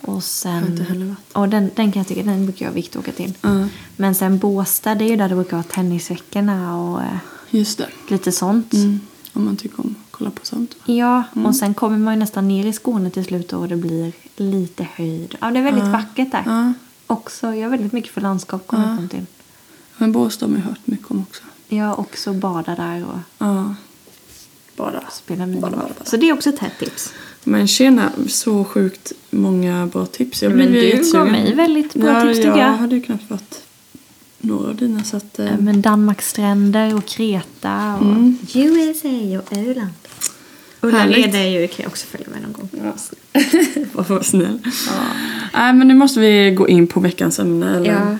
[0.00, 1.16] Och sen...
[1.32, 3.34] Och den, den kan jag tycka, den brukar jag och Viktor åka till.
[3.40, 7.06] Ja, Men sen Båstad, det är ju där det brukar vara tennisveckorna och eh,
[7.50, 7.88] just det.
[8.08, 8.72] lite sånt.
[8.72, 9.00] Mm.
[9.32, 10.76] Om man tycker om att kolla på sånt.
[10.84, 14.12] Ja, och sen kommer man ju nästan ner i Skåne till slut och det blir
[14.36, 15.34] lite höjd.
[15.40, 15.90] Ja, det är väldigt Ja.
[15.90, 16.42] vackert där.
[16.46, 16.72] Ja.
[17.06, 19.00] Också, jag är väldigt mycket för landskap kommer Ja.
[19.00, 19.26] jag till.
[19.96, 21.42] Men Båstad har man hört mycket om också.
[21.68, 23.74] Jag också bada där och Ja.
[24.76, 25.02] Bara.
[25.12, 25.88] spela bara.
[26.04, 27.12] Så det är också ett hett tips.
[27.44, 30.42] Men tjena, så sjukt många bra tips.
[30.42, 32.58] Jag Men du gav mig väldigt bra ja, tips, tycker jag.
[32.58, 32.72] jag.
[32.76, 33.62] hade ju knappt varit
[34.46, 35.38] några av dina så att...
[35.38, 38.38] Eh, Men Danmarksstränder och Kreta och Mm.
[38.54, 39.90] USA och Öland.
[40.80, 41.16] Ulla Härligt.
[41.26, 42.68] leder ju, kan jag också följa med någon gång.
[42.84, 43.40] ja.
[43.92, 44.58] Vad var snäll.
[45.54, 47.76] Nej men nu måste vi gå in på veckans ämne.
[47.76, 47.90] Eller?
[47.92, 48.18] Ja.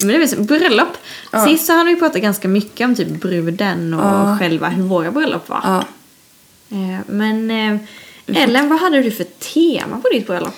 [0.00, 0.96] Men det är väl bröllop.
[1.32, 1.46] Ja.
[1.46, 4.36] Sist så hade vi pratat ganska mycket om typ bruden och Ja.
[4.38, 5.60] själva hur våra bröllop var.
[5.64, 5.84] Ja.
[6.76, 7.80] Eh, Men eh,
[8.42, 10.54] Ellen, vad hade du för tema på ditt bröllop?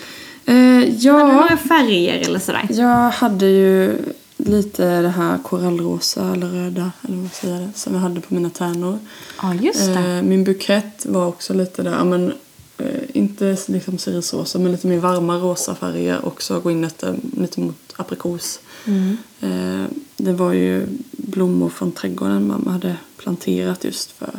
[0.46, 2.66] Eh, Hade du ja, några färger eller sådär?
[2.70, 3.96] jag hade ju
[4.46, 8.50] lite det här korallrosa eller röda eller vad säger det, som jag hade på mina
[8.50, 8.98] tärnor.
[9.42, 10.16] Ja, just det.
[10.16, 12.32] Eh, min bukett var också lite där, ja, men
[12.78, 17.60] eh, inte liksom cirisrosa men lite mer varma rosa färger också gå in lite, lite
[17.60, 18.60] mot aprikos.
[18.84, 19.16] Mm.
[19.40, 24.30] Eh, det var ju blommor från trädgården mamma hade planterat just för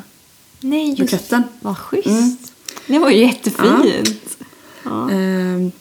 [0.60, 1.44] Nej, just buketten.
[1.60, 2.08] Vad schysst.
[2.08, 2.38] Mm.
[2.88, 4.38] Det var ju jättefint.
[4.84, 5.12] Ja.
[5.12, 5.72] Eh,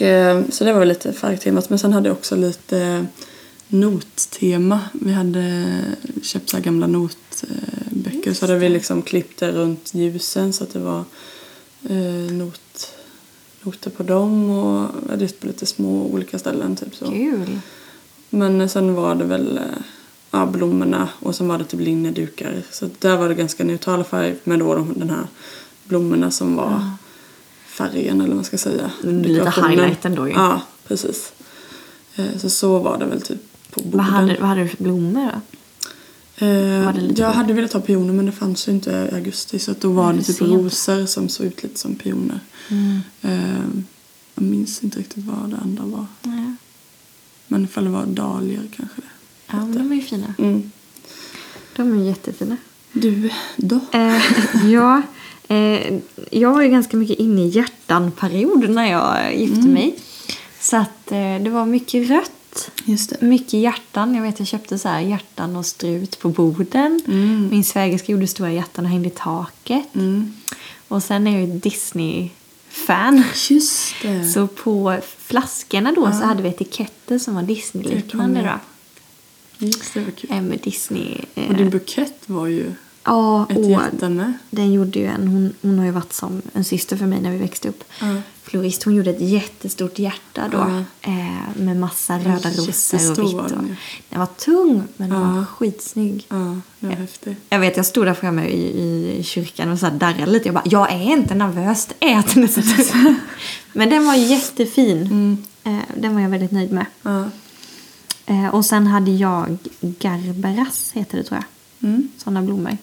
[0.00, 3.06] och eh, så det var lite färgtemat men sen hade jag också lite
[3.68, 4.80] nottema.
[4.92, 5.74] Vi hade
[6.22, 8.38] köpt så gamla notböcker mycket.
[8.38, 11.04] Så hade vi liksom klippt det runt ljusen så att det var
[11.88, 12.92] eh, not,
[13.62, 16.76] noter på dem och ritat på lite små olika ställen.
[16.76, 17.04] Typ så.
[17.06, 17.60] Kul.
[18.30, 19.82] Men sen var det väl eh,
[20.30, 22.62] ja, blommorna och sen var det typ linnedukar.
[22.70, 25.26] Så där var det ganska neutral färg med då de, den här
[25.84, 26.90] blommorna som var
[27.70, 28.90] färgen eller vad man ska säga.
[29.02, 29.70] Lite Dekorationen.
[29.70, 30.34] highlighten då ju.
[30.34, 31.32] Ja, precis.
[32.16, 33.98] Eh, Så så var det väl typ på borden.
[33.98, 35.40] Vad hade, vad hade du för blommor då?
[36.46, 39.70] Eh, lite- jag hade velat ha pioner men det fanns ju inte i augusti så
[39.70, 40.50] att då var Nej, det typ sent.
[40.50, 42.40] rosor som såg ut lite som pioner.
[42.68, 43.00] Mm.
[43.22, 43.60] Eh,
[44.34, 46.06] jag minns inte riktigt vad det andra var.
[46.22, 46.54] Ja.
[47.46, 49.06] Men ifall det var dahlior kanske det.
[49.46, 50.34] ja, men de är ju fina.
[50.38, 50.70] Mm.
[51.76, 52.56] De är jättefina.
[52.92, 53.80] Du då?
[53.92, 54.22] Eh,
[54.70, 55.02] ja,
[55.50, 55.98] eh,
[56.30, 59.94] jag var ju ganska mycket inne i hjärtan-period när jag gifte mig.
[60.60, 62.70] Så att eh, det var mycket rött.
[62.84, 63.20] Just det.
[63.26, 64.14] Mycket hjärtan.
[64.14, 67.00] Jag vet jag köpte så här hjärtan och strut på borden.
[67.06, 67.48] Mm.
[67.50, 69.94] Min svägerska gjorde stora hjärtan och hängde i taket.
[69.94, 70.34] Mm.
[70.88, 73.22] Och sen är jag ju Disney-fan.
[73.50, 74.24] Just det.
[74.28, 76.26] Så på flaskorna då så Ja.
[76.26, 78.58] hade vi etiketter som var Disney-liknande
[79.58, 80.30] Just det, var kul.
[80.30, 81.18] Eh, Med Disney.
[81.34, 82.72] Eh, Och din bukett var ju
[83.04, 83.56] ja, ett
[84.02, 84.10] och
[84.50, 85.28] den gjorde ju en.
[85.28, 87.84] Hon, hon har ju varit som en syster för mig när vi växte upp.
[88.00, 88.06] Ja.
[88.42, 90.58] Florist, hon gjorde ett jättestort hjärta då.
[90.58, 90.84] Ja.
[91.00, 93.34] Eh, med massa röda rosor och vitt.
[93.34, 93.62] Och,
[94.08, 95.32] den var tung men den Ja.
[95.32, 96.26] var skitsnygg.
[96.28, 97.38] Ja, det var häftigt.
[97.48, 100.48] Jag vet, jag stod där framme i, i kyrkan och så darrade lite.
[100.48, 103.16] Jag bara, jag är inte nervös, det är.
[103.78, 105.02] Men den var jättefin.
[105.06, 105.44] Mm.
[105.64, 106.86] Eh, den var jag väldigt nöjd med.
[107.02, 107.24] Ja.
[108.26, 111.88] Eh, och sen hade jag Garberas, heter det tror jag.
[111.90, 112.08] Mm.
[112.18, 112.76] Sådana blommor.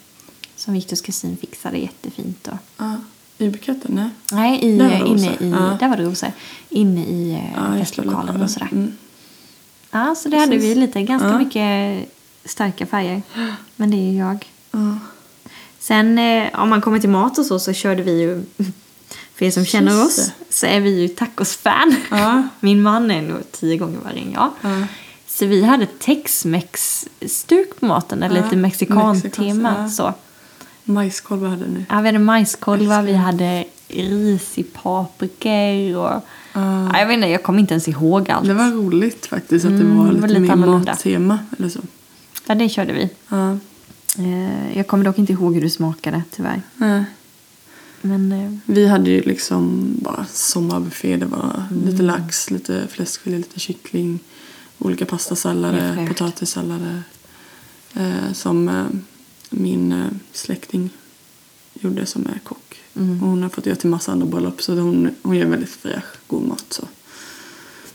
[0.67, 2.47] Som Viktors kusin fixade jättefint.
[2.47, 2.57] Och...
[2.77, 2.95] Ja.
[3.37, 3.91] I buketten?
[3.95, 4.09] Nej.
[4.31, 5.77] Nej, i, Där var inne i, Ja.
[5.79, 6.31] där var det rosor.
[6.69, 8.69] Inne i Ja, festlokalen och sådär.
[8.71, 8.91] Mm.
[9.91, 10.77] Ja, så det hade vi Precis.
[10.77, 12.09] lite, ganska mycket
[12.45, 13.21] starka färger.
[13.75, 14.45] Men det är ju jag.
[14.71, 14.97] Ja.
[15.79, 18.43] Sen eh, om man kommer till mat och så så körde vi ju,
[19.35, 21.95] för er som känner Just oss, så är vi ju tacosfan.
[22.11, 22.43] Ja.
[22.59, 24.51] Min man är nog tio gånger värre än jag.
[24.61, 24.87] Ja.
[25.27, 29.13] Så vi hade tex-mex-stuk på maten, eller Ja, lite mexikan-tema.
[29.13, 30.13] mexikanskt, Så.
[30.87, 31.85] Majskolvar hade ni.
[31.89, 36.21] Ja, vi hade majskolvar, vi hade ris i paprikor och...
[36.53, 36.89] Ja.
[36.93, 38.47] Ja, jag vet inte, jag kommer inte ens ihåg allt.
[38.47, 41.79] Det var roligt faktiskt att Mm, det var det lite, lite mer mattema eller så.
[42.47, 43.09] Ja, det körde vi.
[43.29, 43.51] Ja.
[44.17, 46.61] Eh, Jag kommer dock inte ihåg hur det smakade, tyvärr.
[46.75, 47.03] Nej.
[48.01, 51.17] Men eh, Vi hade ju liksom bara sommarbuffé.
[51.17, 51.85] Det var Mm.
[51.89, 54.19] lite lax, lite fläskfilé, lite kyckling,
[54.77, 57.03] olika pastasallader, potatissallader.
[57.93, 58.69] Eh, som
[59.49, 60.89] min eh, släkting
[61.73, 62.77] gjorde som är kock.
[62.95, 63.23] Mm.
[63.23, 66.03] Och hon har fått göra till massa andra bröllop så hon, hon gör väldigt fräsch,
[66.27, 66.65] god mat.
[66.69, 66.83] Så.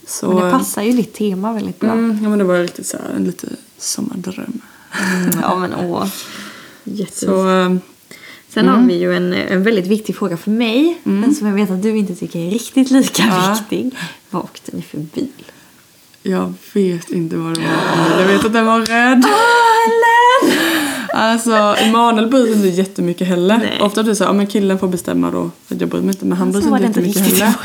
[0.07, 1.91] Så, men det eh, passar ju ditt tema väldigt bra.
[1.91, 4.61] Mm, ja, men det var riktigt så här, en lite sommardröm.
[5.15, 6.07] Mm, ja, men åh.
[7.11, 7.75] Så, eh,
[8.49, 8.87] Sen har Mm.
[8.87, 11.01] vi ju en, en väldigt viktig fråga för mig.
[11.03, 11.21] Mm.
[11.21, 13.57] Den som jag vet att du inte tycker är riktigt lika Ja.
[13.59, 13.95] viktig.
[14.29, 15.27] Vad åkte ni för bil?
[16.25, 18.19] jag vet inte vad det var.
[18.21, 19.23] Jag vet att den var röd.
[21.13, 23.57] Alltså, Emanuel bryr sig inte jättemycket heller.
[23.57, 23.79] Nej.
[23.81, 25.51] Ofta blir det så ja, men killen får bestämma då.
[25.67, 27.55] Jag bryr mig inte, men han bryr sig inte jättemycket heller.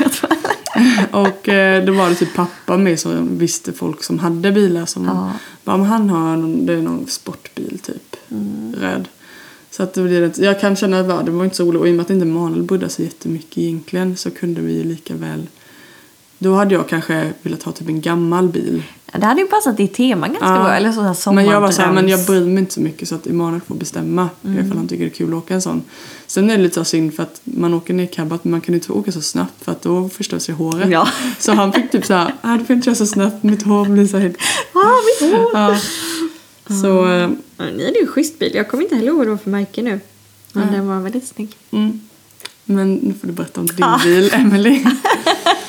[1.11, 5.05] Och eh, då var det typ pappa med som visste folk som hade bilar som
[5.05, 5.31] Ja.
[5.63, 8.75] bara, men han har någon, det är någon sportbil typ, Mm.
[8.81, 9.07] röd.
[9.71, 11.91] Så att det blir jag kan känna att det var inte så roligt och i
[11.91, 15.47] och med att inte Emanuel brydde sig jättemycket egentligen så kunde vi ju lika väl
[16.39, 18.83] då hade jag kanske velat ha typ en gammal bil.
[19.13, 20.53] Ja, Det hade ju passat ditt tema ganska Ja.
[20.63, 20.73] bra.
[20.73, 23.07] Eller så här Men jag var så här, men jag bryr mig inte så mycket
[23.07, 24.65] så att Emanuel får bestämma Mm.
[24.65, 25.81] ifall han tycker det är kul att åka en sån.
[26.27, 28.75] Sen är det lite så synd för att man åker ner cabbat men man kan
[28.75, 30.89] inte åka så snabbt för att då förstör sig håret.
[30.89, 31.07] Ja.
[31.39, 33.85] Så han fick typ så här, ah, du får inte köra så snabbt, mitt hår
[33.85, 34.37] blir så helt...
[34.73, 34.79] Ah,
[35.21, 35.49] mitt hår!
[35.53, 35.77] Ja.
[36.81, 38.51] Så, eh, Ja, Ni hade ju en schysst bil.
[38.55, 39.99] Jag kommer inte heller ihåg vad det var för märke nu.
[40.53, 40.75] Men Nej.
[40.75, 41.55] den var väldigt snygg.
[41.71, 41.99] mm.
[42.65, 43.99] Men nu får du berätta om din Ja.
[44.03, 44.83] bil, Emily.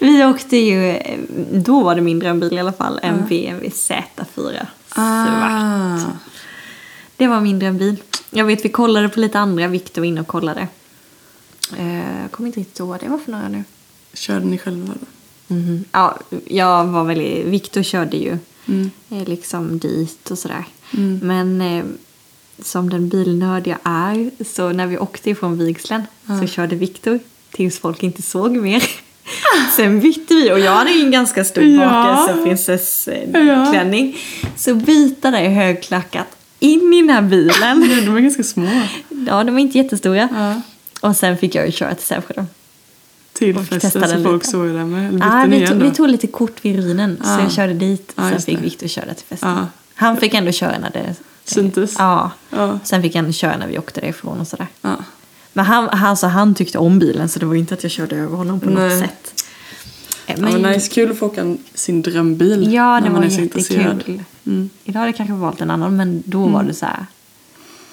[0.00, 0.98] Vi åkte ju,
[1.52, 5.98] då var det min drömbil i alla fall, en BMW Z4 Ah.
[5.98, 6.12] svart.
[7.16, 7.96] Det var min drömbil.
[8.30, 10.68] Jag vet vi kollade på lite andra, Viktor var inne och kollade.
[11.78, 13.64] Eh, Jag kommer inte riktigt ihåg vad det var för några nu.
[14.14, 15.54] Körde ni själva då?
[15.54, 15.84] Mhm.
[15.92, 18.90] Ja, jag var väldigt, Viktor körde ju Mm.
[19.10, 20.64] eh, liksom dit och sådär.
[20.96, 21.20] Mm.
[21.22, 21.84] Men eh,
[22.62, 26.02] som den bilnörd jag är, så när vi åkte ifrån vigseln
[26.40, 27.18] så körde Viktor
[27.50, 28.82] tills folk inte såg mer.
[29.76, 31.88] Sen bytte vi och jag hade ju en ganska stor Ja.
[31.88, 32.44] bakelse, Ja.
[32.44, 34.16] prinsessklänning.
[34.56, 36.26] Så byta det högklackat
[36.58, 37.90] in i den här bilen.
[37.90, 38.68] Ja, de var ganska små.
[39.26, 40.28] Ja, de var inte jättestora.
[40.34, 40.60] Ja.
[41.08, 42.44] Och sen fick jag ju köra till Sävsjö då.
[43.32, 45.08] Till Och festen så folk såg det med.
[45.08, 47.42] Eller vi, tog, vi tog lite kort vid ruinen så Ja.
[47.42, 48.12] jag körde dit.
[48.16, 48.62] Ja, sen fick.
[48.62, 49.48] Viktor köra till festen.
[49.50, 49.66] Ja.
[49.94, 51.14] Han fick ändå köra när det
[51.44, 51.94] Syntes?
[51.98, 52.30] Ja.
[52.50, 52.78] Ja.
[52.84, 54.66] Sen fick han köra när vi åkte därifrån och sådär.
[55.52, 58.36] Men han, alltså, han tyckte om bilen så det var inte att jag körde över
[58.36, 58.88] honom på Nej.
[58.88, 59.44] något sätt.
[60.26, 62.72] Men, ja, men nice, kul att få åka sin drömbil.
[62.72, 64.22] Ja, det var jättekul.
[64.46, 64.70] Mm.
[64.84, 67.06] Idag hade jag kanske valt en annan men då var det så här.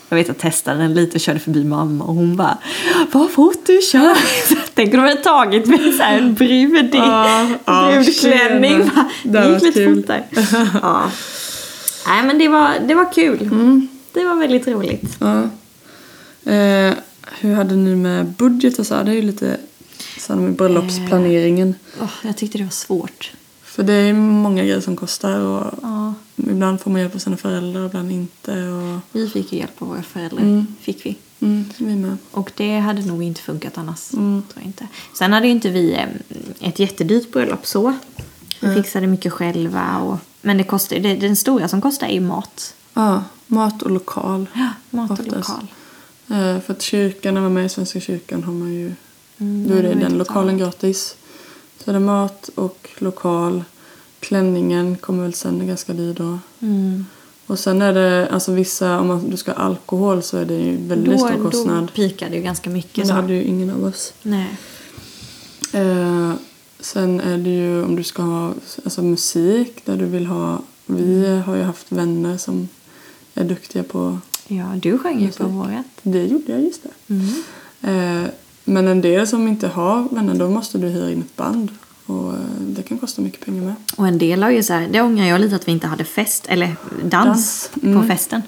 [0.10, 2.58] Jag vet att jag testade den lite och körde förbi mamma och hon bara
[3.12, 4.18] Vad fort du kör!
[4.74, 8.90] Tänk om de hade tagit mig så här en brud i Ja, ja, brudklänning.
[9.24, 9.96] Det gick lite kul.
[9.96, 10.24] fortare.
[10.82, 11.12] Ja.
[12.08, 13.42] Nej men det var, det var kul.
[13.42, 13.88] Mm.
[14.14, 15.18] Det var väldigt roligt.
[15.20, 15.42] Ja.
[16.52, 16.94] Eh,
[17.40, 18.96] hur hade ni med budget och så?
[18.96, 19.04] här?
[19.04, 19.58] Det är ju lite
[20.20, 21.76] så med bröllopsplaneringen.
[22.02, 23.32] Åh, jag tyckte det var svårt.
[23.64, 27.38] För det är många grejer som kostar och Ja, ibland får man hjälp av sina
[27.38, 28.68] föräldrar och ibland inte.
[28.68, 30.42] Och, vi fick ju hjälp av våra föräldrar.
[30.42, 30.68] Mm.
[30.82, 31.16] Fick vi.
[31.40, 32.18] mm, vi med.
[32.32, 34.14] Och det hade nog inte funkat annars.
[34.14, 34.42] Mm.
[34.42, 34.88] Tror jag inte.
[35.14, 37.94] Sen hade ju inte vi eh, ett jättedyrt bröllop så.
[38.60, 38.76] Vi Nej.
[38.76, 39.98] fixade mycket själva.
[40.00, 42.76] Och, men det kostar, det, den stora som kostar är ju mat.
[42.94, 44.46] Ja, mat och lokal.
[44.54, 45.36] Ja, mat och Oftast.
[45.50, 45.68] lokal.
[46.30, 48.92] Eh, för att kyrkan, när man är med i Svenska kyrkan har man ju
[49.38, 51.16] Mm, Då är det den lokalen gratis.
[51.84, 53.64] Så det är mat och lokal.
[54.20, 56.40] Klänningen kommer väl sen ganska dyr då.
[56.60, 57.06] Mm.
[57.46, 60.54] Och sen är det, alltså vissa, om man, du ska ha alkohol så är det
[60.54, 61.94] ju väldigt Då, stor då kostnad.
[61.94, 62.98] pikade det ju ganska mycket.
[62.98, 63.14] Men det Så.
[63.14, 64.14] hade ju ingen av oss.
[64.22, 64.58] Nej.
[65.74, 66.34] Eh,
[66.80, 70.62] sen är det ju om du ska ha alltså musik där du vill ha.
[70.86, 72.68] Vi har ju haft vänner som
[73.34, 75.86] är duktiga på Ja, du sjöng ju på vårat.
[76.04, 76.26] det.
[76.26, 77.14] gjorde jag just det.
[77.14, 78.24] Mm.
[78.24, 78.30] Eh,
[78.64, 81.72] men en del som inte har vänner, då måste du hyra in ett band.
[82.06, 83.76] Och eh, det kan kosta mycket pengar med.
[83.96, 86.04] Och en del har ju så här, det ångrar jag lite att vi inte hade
[86.04, 87.70] fest, eller dans, Dans.
[87.84, 88.02] Mm.
[88.02, 88.42] på festen.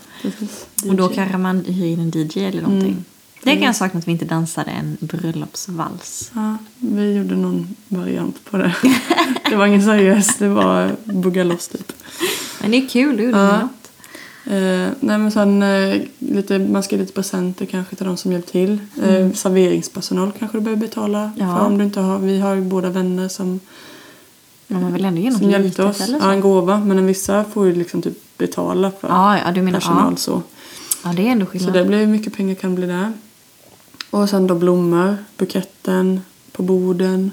[0.89, 2.89] Och då kanske man hyr in en DJ eller någonting.
[2.91, 3.03] Mm.
[3.43, 6.31] Det kan jag sakna att vi inte dansade en bröllopsvals.
[6.35, 8.75] Ja, vi gjorde någon variant på det.
[9.49, 11.93] det var ingen seriös, det var bugga loss typ.
[12.61, 13.59] Men det är kul, du gjorde Ja.
[13.59, 13.86] något.
[14.49, 18.31] Eh, nej men sen eh, lite, man ska ge lite presenter kanske till de som
[18.31, 18.79] hjälpt till.
[19.03, 21.33] Eh, serveringspersonal kanske du behöver betala Mm.
[21.49, 21.57] Ja.
[21.57, 22.19] för om du inte har.
[22.19, 23.59] Vi har ju båda vänner som,
[24.67, 26.01] Men man vill ändå ge något som hjälpte oss.
[26.01, 26.25] eller så.
[26.25, 26.79] Ja, en gåva.
[26.79, 30.17] Men en vissa får ju liksom typ betala för Ja, ja, menar personal ja.
[30.17, 30.41] så.
[31.03, 31.73] ja, det är ändå Så skillnad.
[31.73, 33.13] det blir mycket pengar kan bli där.
[34.09, 37.31] Och sen då blommor, buketten på borden.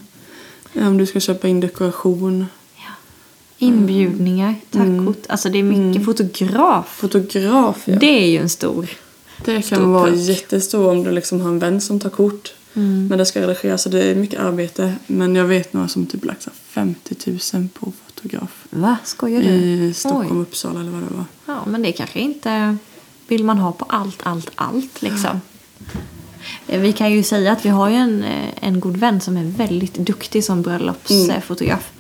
[0.75, 2.47] Eh, Om du ska köpa in dekoration.
[3.67, 4.99] Inbjudningar, Mm.
[4.99, 5.25] tackkort.
[5.29, 6.05] Alltså det är mycket Mm.
[6.05, 6.87] fotograf.
[6.97, 7.97] Fotograf ja.
[7.99, 8.87] Det är ju en stor.
[9.45, 10.21] Det Stor kan vara puck.
[10.21, 12.55] jättestor om du liksom har en vän som tar kort.
[12.75, 13.07] Mm.
[13.07, 14.95] Men det ska redigeras så det är mycket arbete.
[15.07, 17.15] Men jag vet några som typ lagt så här 50
[17.55, 18.65] 000 på fotograf.
[18.71, 18.97] Va?
[19.05, 19.49] Skojar du?
[19.49, 20.43] I Stockholm, Oj.
[20.43, 21.25] Uppsala eller vad det var.
[21.47, 22.77] Ja, men det kanske inte
[23.29, 25.41] vill man ha på allt, allt, allt liksom.
[26.67, 29.37] Eh, Vi kan ju säga att vi har ju en, eh, en god vän som
[29.37, 31.91] är väldigt duktig som bröllopsfotograf.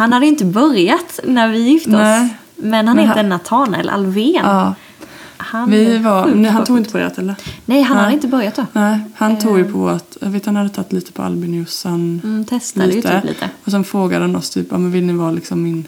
[0.00, 1.94] Han hade inte börjat när vi gifte oss.
[1.96, 2.36] Nej.
[2.56, 4.34] Men han Men heter han- Nathanael Alvén.
[4.44, 4.74] Ja,
[5.36, 7.34] Han vi var, nej, han tog inte det eller?
[7.64, 8.04] Nej, han Nej.
[8.04, 8.66] hade inte börjat då.
[8.72, 9.72] Nej, han tog ju Eh.
[9.72, 12.20] på att, jag vet han hade tagit lite på Albin Jossan.
[12.24, 13.50] Mm, testade ju typ lite.
[13.64, 15.86] Och sen frågade han oss typ, men vill ni vara liksom min,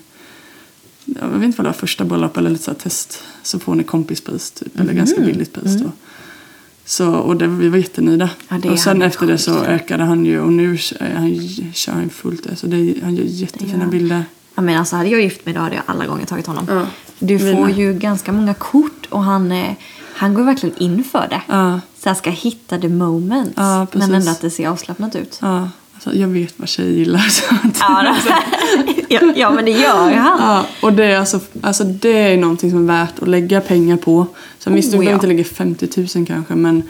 [1.04, 3.22] jag vet inte vad det var, första bröllop eller lite så här test.
[3.42, 5.26] Så får ni kompispris typ, eller ganska Mhm.
[5.30, 5.90] billigt pris då.
[6.84, 8.30] Så, och det, vi var jättenöjda.
[8.48, 11.92] Ja, och sen han efter det så ökade han ju och nu kör han, kör
[11.92, 12.56] han fullt det.
[12.56, 13.90] Så det, han gör jättefina han.
[13.90, 14.24] bilder.
[14.54, 16.64] Ja, men alltså, hade jag gift mig då hade jag alla gånger tagit honom.
[16.68, 16.86] Ja,
[17.18, 17.78] Du får med.
[17.78, 19.72] ju ganska många kort och han, eh,
[20.14, 21.42] han går verkligen in för det.
[21.48, 23.52] Ja, Så jag ska hitta the moment.
[23.56, 25.38] Ja, men ändå att det ser avslappnat ut.
[25.42, 25.68] ja.
[26.04, 27.18] Alltså, jag vet vad tjejer gillar.
[27.28, 28.16] Så att, Ja,
[29.08, 30.38] ja, ja, men det gör han.
[30.40, 33.96] Ja, och det är, alltså, alltså det är någonting som är värt att lägga pengar
[33.96, 34.26] på.
[34.58, 35.16] Sen visst, du Oh, behöver ja.
[35.16, 36.82] inte lägga 50 000 kanske, men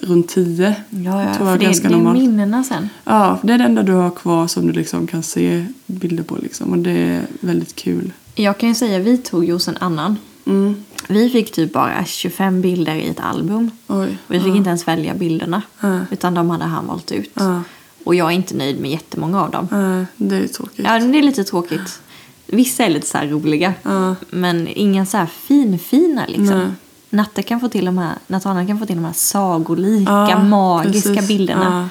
[0.00, 2.18] runt 10 Ja, ja tror jag är det, ganska det är normalt.
[2.18, 2.88] minnena sen.
[3.04, 6.36] Ja, det är det enda du har kvar som du liksom kan se bilder på
[6.42, 6.70] liksom.
[6.72, 8.12] Och det är väldigt kul.
[8.34, 10.16] Jag kan ju säga, vi tog ju hos en annan.
[10.46, 10.84] Mm.
[11.08, 13.70] Vi fick typ bara 25 bilder i ett album.
[13.86, 14.16] Oj.
[14.26, 15.62] Vi fick inte ens välja bilderna.
[15.80, 15.98] Ja.
[16.10, 17.30] Utan de hade han valt ut.
[17.34, 17.62] Ja.
[18.04, 19.68] Och jag är inte nöjd med jättemånga av dem.
[19.70, 20.84] Ja, det är tråkigt.
[20.84, 22.00] Ja, det är lite tråkigt.
[22.46, 23.74] Vissa är lite så roliga.
[23.82, 24.14] Ja.
[24.30, 26.58] Men inga så här finfina liksom.
[26.58, 26.72] Nej.
[27.10, 31.28] Natte kan få till de här, Nathanael kan få till de här sagolika, magiska precis.
[31.28, 31.90] bilderna.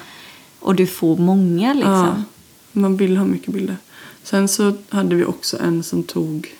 [0.60, 2.24] Och du får många liksom.
[2.72, 3.76] Man vill ha mycket bilder.
[4.22, 6.54] Sen så hade vi också en som tog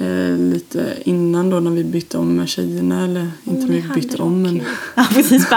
[0.00, 3.04] eh, lite innan då när vi bytte om med tjejerna.
[3.04, 4.62] Eller inte ni vi bytte om men.
[4.94, 5.46] Ja, precis.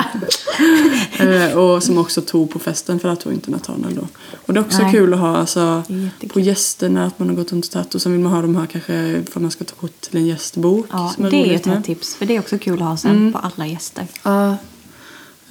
[1.20, 4.08] Eh, och som också tog på festen för att tog inte Nathanael då.
[4.46, 4.92] Och det är också Nej.
[4.92, 5.84] kul att ha alltså,
[6.22, 8.42] är på gästerna att man har gått runt och tagit och sen vill man ha
[8.42, 10.86] de här kanske för att man ska ta kort till en gästbok.
[10.92, 11.84] Ja, som det är ett med.
[11.84, 12.16] tips.
[12.16, 13.34] För det är också kul att ha sen Mm.
[13.34, 14.08] på alla gäster.
[14.24, 14.58] Ja.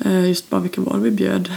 [0.05, 1.51] Eh, just bara vilka val vi bjöd.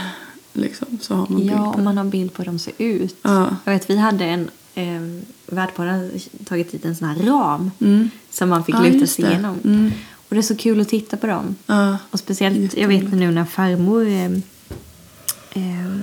[0.52, 2.72] Liksom, så har man bild Ja, på om man har bild på hur de ser
[2.78, 3.16] ut.
[3.22, 3.56] Ja.
[3.64, 5.00] Jag vet, vi hade en eh,
[5.46, 6.10] värdparen
[6.44, 8.10] tagit dit en sån här ram Mm.
[8.30, 9.58] som man fick Ja, luta sig igenom.
[9.64, 9.90] Mm.
[10.28, 11.56] Och det är så kul att titta på dem.
[11.66, 11.98] Ja.
[12.10, 14.24] Och speciellt, jag vet nu när farmor eh,
[15.50, 15.96] eh,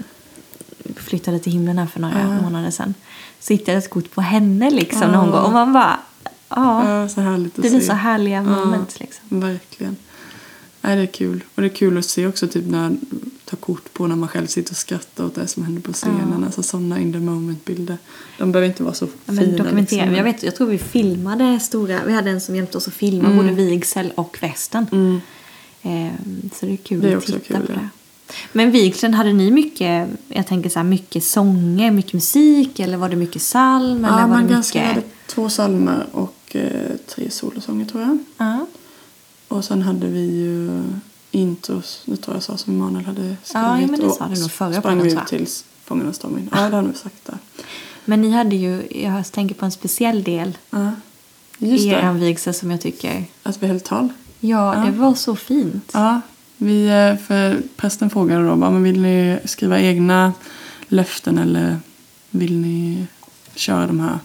[0.95, 2.41] flyttade till himlen här för några Ja.
[2.41, 2.93] månader sedan.
[3.39, 5.07] Så hittade jag ett kort på henne liksom Ja.
[5.11, 5.41] när hon går.
[5.41, 5.99] Och man bara,
[6.49, 7.85] ja, så härligt att det blir se.
[7.87, 9.39] så härliga moments liksom.
[9.39, 9.95] Verkligen.
[10.81, 11.43] Nej, det är kul.
[11.55, 12.91] Och det är kul att se också typ när
[13.57, 16.35] ta kort på när man själv sitter och skrattar åt det som händer på scenen.
[16.39, 16.45] Ja.
[16.45, 17.97] Alltså sådana in the moment bilder.
[18.37, 19.41] De behöver inte vara så Ja, fina.
[19.41, 19.99] men dokumentera.
[20.05, 20.15] liksom.
[20.15, 23.25] Jag, vet, jag tror vi filmade stora, vi hade en som hjälpte oss att filma
[23.29, 23.37] Mm.
[23.37, 24.85] både vigsel och festen.
[24.91, 25.21] Mm.
[25.81, 26.13] Eh,
[26.59, 27.75] så det är kul Det är att titta kul, på ja.
[27.77, 27.89] det.
[28.53, 33.09] Men vigseln, hade ni mycket, jag tänker så här, mycket sånger, mycket musik eller var
[33.09, 34.05] det mycket psalm?
[34.05, 34.95] eller Ja, var man det ganska mycket...
[34.95, 38.17] hade två psalmer och eh, tre solosånger tror jag.
[38.37, 38.65] Ja.
[39.47, 40.83] Och sen hade vi ju
[41.35, 43.37] intros, det tror jag sa som Emanuel hade skrivit.
[43.53, 45.27] Ja, men det sa du nog förra sprang podden, ut jag.
[45.27, 46.49] tills Fångarna stormar in.
[46.51, 47.37] Ja, det har vi sagt där.
[48.05, 50.91] Men ni hade ju, jag tänker på en speciell del Ja.
[51.59, 54.09] I er vigsel som jag tycker, att vi höll tal.
[54.39, 54.85] ja, Ja.
[54.85, 55.91] det var så fint.
[55.93, 56.21] Ja,
[56.57, 60.33] vi, eh, för prästen frågade då, men vill ni skriva egna
[60.87, 61.77] löften eller
[62.29, 63.07] vill ni
[63.55, 64.19] köra de här,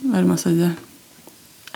[0.00, 0.70] vad är det man säger?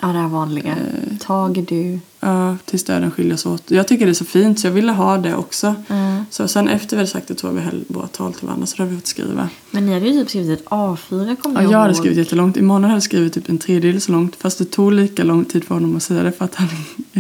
[0.02, 0.70] Ja, det här vanliga.
[0.70, 1.16] Eh.
[1.20, 1.98] Tage du.
[2.20, 3.70] Ja, tills döden skiljer åt.
[3.70, 5.74] Jag tycker det är så fint så jag ville ha det också.
[5.88, 6.24] Mm.
[6.30, 8.66] Så sen efter vi hade sagt det tror jag vi höll våra tal till varandra
[8.66, 9.48] så då hade vi fått skriva.
[9.70, 11.96] Men ni hade ju typ skrivit ett A4 kommer Ja, jag jag hade ihåg.
[11.96, 12.57] skrivit jättelångt.
[12.57, 14.37] Emanuel hade skrivit typ en tredjedel så långt.
[14.37, 16.68] Fast det tog lika lång tid för honom att säga det för att han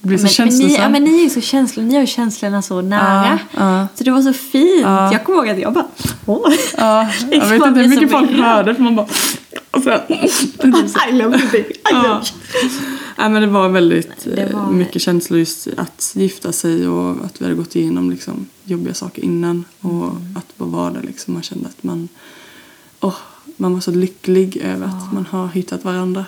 [0.00, 0.68] blir så men, men, känslosam.
[0.68, 3.38] ni, ja, men ni är ju så känsliga, ni har ju känslorna så nära.
[3.56, 3.88] Ja.
[3.94, 4.80] Så det var så fint.
[4.82, 5.12] Ja.
[5.12, 5.86] Jag kommer ihåg att jag bara,
[6.26, 6.52] åh.
[6.78, 9.06] Ja, jag vet inte hur så mycket folk hörde för man bara...
[9.76, 10.00] Och sen,
[11.08, 11.70] I love you baby.
[11.74, 12.22] I ja.
[13.18, 17.24] Nej, men det var väldigt Det var- eh, mycket känslor just att gifta sig och
[17.24, 19.64] att vi hade gått igenom liksom, jobbiga saker innan.
[19.80, 20.36] Och Mm.
[20.36, 21.34] att bara vara där liksom.
[21.34, 22.08] Man kände att man...
[23.00, 23.14] åh,
[23.56, 26.24] man var så lycklig över att man har hittat varandra.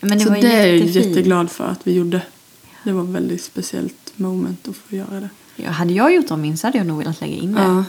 [0.00, 2.22] Men det så var det är jag jätteglad för att vi gjorde.
[2.84, 5.28] Det var ett väldigt speciellt moment att få göra det.
[5.56, 7.62] Ja, hade jag gjort om min så hade jag nog velat lägga in det.
[7.62, 7.84] Ja.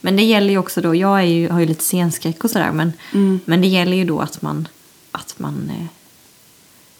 [0.00, 2.72] Men det gäller ju också då, jag är ju, har ju lite scenskräck och sådär
[2.72, 3.40] men, Mm.
[3.44, 4.68] men det gäller ju då att man,
[5.12, 5.86] att man eh,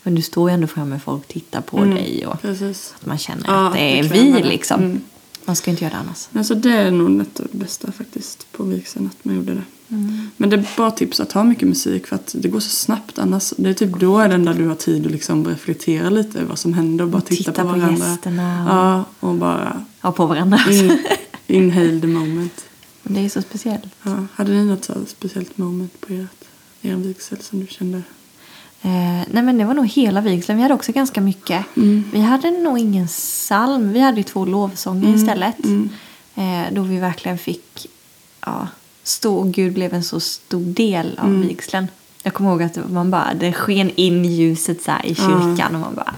[0.03, 1.95] men du står ju ändå framme folk tittar på Mm.
[1.95, 2.95] dig och Precis.
[3.01, 4.45] att man känner Ja, att det är det vi det.
[4.45, 4.81] liksom.
[4.83, 5.01] Mm.
[5.45, 6.29] Man ska inte göra det annars.
[6.35, 9.63] Alltså det är nog det bästa faktiskt på vigseln att man gjorde det.
[9.91, 10.31] Mm.
[10.37, 13.19] Men det är bara tips att ha mycket musik för att det går så snabbt
[13.19, 13.53] annars.
[13.57, 16.49] Det är typ då är den där du har tid att liksom reflektera lite över
[16.49, 18.07] vad som händer och bara Och titta, titta på på varandra.
[18.09, 20.59] gästerna och- Ja, och bara Ja, på varandra.
[20.71, 20.99] in,
[21.47, 22.65] inhale the moment.
[23.09, 23.87] Det är så speciellt.
[24.03, 26.45] Ja, hade ni något så speciellt moment på ert,
[26.83, 28.03] er vigsel som du kände?
[28.83, 30.57] Eh, nej men det var nog hela vigseln.
[30.57, 31.65] Vi hade också ganska mycket.
[31.77, 32.05] Mm.
[32.13, 33.93] Vi hade nog ingen psalm.
[33.93, 35.65] Vi hade ju två lovsånger istället.
[35.65, 35.89] Mm.
[36.35, 37.87] Eh, då vi verkligen fick
[38.47, 38.69] ja,
[39.03, 41.49] stå Gud blev en så stor del av Mm.
[41.49, 41.87] vigseln.
[42.23, 45.95] Jag kommer ihåg att man bara, det sken in ljuset så i kyrkan och man
[45.95, 46.15] bara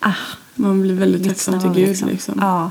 [0.00, 0.14] ah,
[0.60, 2.34] Man blir väldigt tacksam till Gud liksom.
[2.40, 2.70] Ja.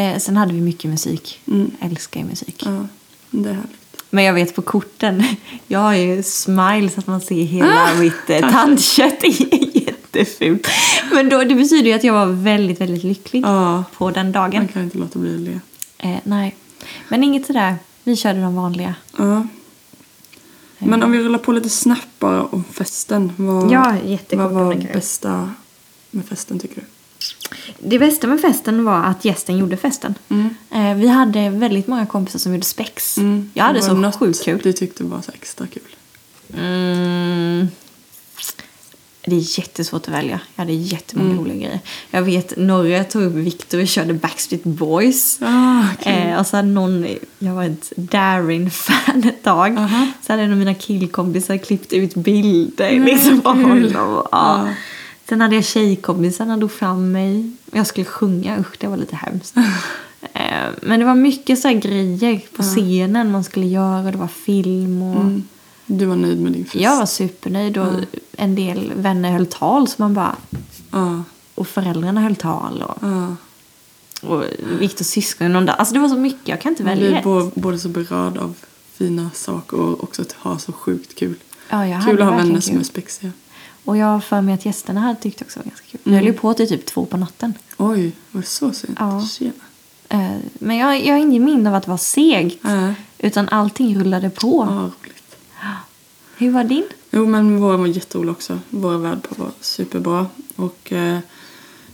[0.00, 1.40] Eh, sen hade vi mycket musik.
[1.46, 1.70] Mm.
[1.80, 2.62] Älskar ju musik.
[2.66, 2.86] Ja,
[3.30, 3.70] det är härligt.
[4.10, 5.24] Men jag vet på korten,
[5.66, 9.20] jag har ju smile så att man ser hela Ah, mitt eh, tandkött.
[9.20, 9.80] Det
[10.16, 10.68] jättefult.
[11.12, 14.54] Men då, det betyder ju att jag var väldigt, väldigt lycklig Ja, på den dagen.
[14.62, 15.60] man kan inte låta bli le.
[15.98, 16.56] Eh, nej,
[17.08, 17.76] men inget sådär.
[18.04, 18.94] Vi körde de vanliga.
[19.18, 19.46] Ja.
[20.78, 23.32] Men om vi rullar på lite snabbt bara om festen.
[23.36, 23.96] Vad, Ja,
[24.32, 25.50] vad var det bästa
[26.10, 26.86] med festen tycker du?
[27.78, 30.14] Det bästa med festen var att gästen gjorde festen.
[30.28, 30.54] Mm.
[30.70, 33.18] Eh, vi hade väldigt många kompisar som gjorde spex.
[33.54, 34.60] Jag hade så sjukt kul.
[34.62, 35.82] du tyckte var så extra kul?
[36.58, 37.68] Mm.
[39.26, 40.40] Det är jättesvårt att välja.
[40.54, 41.40] Jag hade jättemånga Mm.
[41.44, 41.80] roliga grejer.
[42.10, 45.38] Jag vet, Norre tog upp Victor och körde Backstreet Boys.
[45.42, 46.12] Ah, kul.
[46.12, 47.06] Eh, och så hade någon,
[47.38, 49.78] jag var ett Darin-fan ett tag.
[49.78, 50.06] Aha.
[50.26, 53.88] Så hade en av mina killkompisar klippt ut bilder Nej, liksom, på honom.
[53.94, 54.28] Ja.
[54.32, 54.68] Ja.
[55.28, 57.50] Sen hade jag tjejkompisarna drog fram mig.
[57.72, 59.54] Jag skulle sjunga, usch det var lite hemskt.
[60.32, 64.10] Eh, Men det var mycket så grejer på scenen man skulle göra.
[64.10, 65.20] Det var film och...
[65.20, 65.42] Mm.
[65.86, 66.74] Du var nöjd med din fest?
[66.74, 67.86] Jag var supernöjd och
[68.32, 70.36] en del vänner höll tal så man bara...
[70.92, 71.22] Ja,
[71.54, 73.36] Och föräldrarna höll tal och, ja.
[74.28, 74.44] och
[74.80, 75.52] Viktors syskon.
[75.52, 75.72] Där.
[75.72, 77.24] Alltså det var så mycket, jag kan inte Man välja blir ett.
[77.24, 78.54] bo- både så berörd av
[78.94, 81.34] fina saker och också att ha så sjukt kul.
[81.70, 83.32] Ja, jag kul att ha vänner som är spexiga.
[83.84, 86.00] Och jag har för mig att gästerna hade tyckt också var ganska kul.
[86.04, 86.14] Mm.
[86.14, 87.54] Jag höll ju på till typ två på natten.
[87.76, 88.96] Oj, var det så sent?
[89.00, 89.26] Ja.
[89.26, 89.52] Tjena.
[90.08, 92.58] Eh, Men jag, jag har ingen minne av att det var segt.
[92.62, 92.94] Nej.
[93.18, 94.66] Utan allting rullade på.
[94.70, 95.36] Ja, roligt.
[96.36, 96.84] Hur var din?
[97.10, 98.58] Jo, men våra var jätterolig också.
[98.70, 100.26] Våra värdpar var superbra.
[100.56, 101.18] Och eh,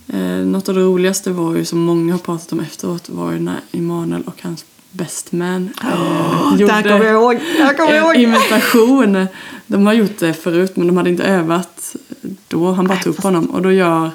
[0.07, 3.39] eh, något av det roligaste var ju, som många har pratat om efteråt, var ju
[3.41, 7.41] när Emanuel och hans Best Man eh, Där kommer jag ihåg.
[7.59, 8.35] Där kommer jag en ihåg.
[8.39, 9.27] imitation.
[9.67, 11.97] De har gjort det förut men de hade inte övat
[12.49, 12.73] då.
[12.73, 14.11] Han bara tog upp honom och då gör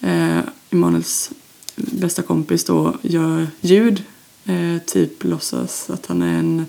[0.00, 0.38] eh,
[0.70, 1.30] Emanuels
[1.76, 4.02] bästa kompis då gör ljud.
[4.44, 6.66] Eh, typ låtsas att han är en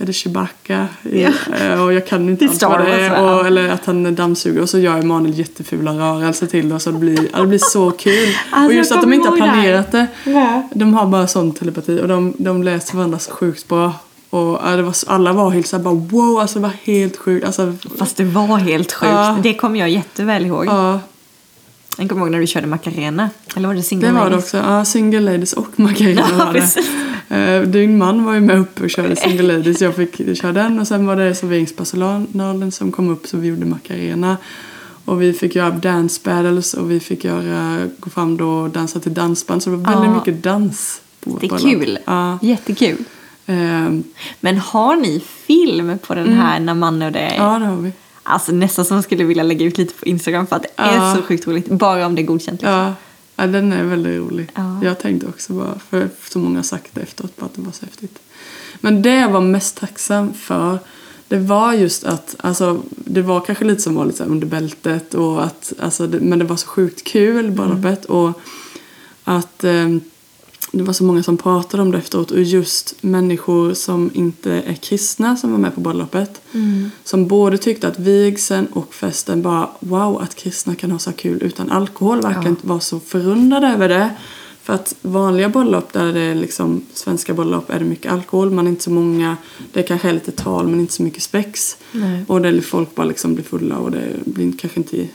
[0.00, 0.86] är det Chewbacca?
[1.02, 1.30] Ja.
[1.60, 3.22] eh, Och jag kan inte alls vad det är.
[3.34, 6.90] Och, eller att han dammsuger och så gör Emanuel jättefula rörelser till det och så
[6.90, 8.28] det blir, det blir så kul.
[8.50, 10.06] Alltså, och just att de inte har planerat det.
[10.24, 10.68] Nej.
[10.74, 13.92] De har bara sån telepati och de, de läser varandra så sjukt bra.
[14.30, 17.46] Och det var, alla var helt såhär bara wow, alltså det var helt sjukt.
[17.46, 19.12] Alltså, Fast det var helt sjukt.
[19.12, 19.36] Ja.
[19.42, 20.66] Det kommer jag jätteväl ihåg.
[20.66, 21.00] ja,
[21.98, 23.30] Jag kommer ihåg när du körde Macarena.
[23.56, 24.44] Eller var det Single det var det Ladies?
[24.44, 24.56] också.
[24.56, 26.78] Ja, single ladies och Macarena Ja, var det.
[27.36, 29.80] Eh, Din man var ju med uppe och körde single ladies.
[29.82, 33.66] Jag fick köra den och sen var det serveringspersonalen som kom upp så vi gjorde
[33.66, 34.36] Macarena.
[35.04, 39.00] Och vi fick göra dance battles och vi fick göra, gå fram då och dansa
[39.00, 39.62] till dansband.
[39.62, 40.14] Så det var väldigt Ja.
[40.14, 41.00] mycket dans.
[41.20, 41.98] På Det är kul.
[42.04, 42.38] Ja.
[42.42, 42.96] Jättekul.
[43.46, 44.02] Ehm,
[44.40, 47.92] Men har ni film på den här när man och det ja, det har vi.
[48.28, 51.14] Alltså nästan som skulle vilja lägga ut lite på Instagram för att det är Ja.
[51.16, 51.68] så sjukt roligt.
[51.68, 52.60] Bara om det är godkänt.
[52.62, 52.70] Liksom.
[52.78, 52.94] Ja,
[53.36, 54.50] ja, den är väldigt rolig.
[54.54, 54.80] Ja.
[54.84, 57.72] Jag tänkte också bara, för så många har sagt det efteråt, bara att det var
[57.72, 58.18] så häftigt.
[58.80, 60.78] Men det jag var mest tacksam för,
[61.28, 65.14] det var just att, alltså, det var kanske lite som vanligt så här under bältet,
[65.14, 68.04] och att, alltså, det, men det var så sjukt kul, bröllopet.
[68.04, 68.40] Och
[69.24, 69.88] att eh,
[70.78, 74.74] det var så många som pratade om det efteråt och just människor som inte är
[74.74, 76.40] kristna som var med på bröllopet.
[77.04, 81.42] Som både tyckte att vigseln och festen bara wow att kristna kan ha så kul
[81.42, 82.20] utan alkohol.
[82.20, 84.10] Verkligen var så förundrade över det.
[84.62, 88.50] För att vanliga bröllop där det är liksom svenska bröllop är det mycket alkohol.
[88.50, 89.36] Man är inte så många.
[89.72, 91.76] Det kanske är lite tal men inte så mycket spex.
[91.92, 92.24] Nej.
[92.28, 95.08] Och det är folk bara liksom blir fulla och det blir kanske inte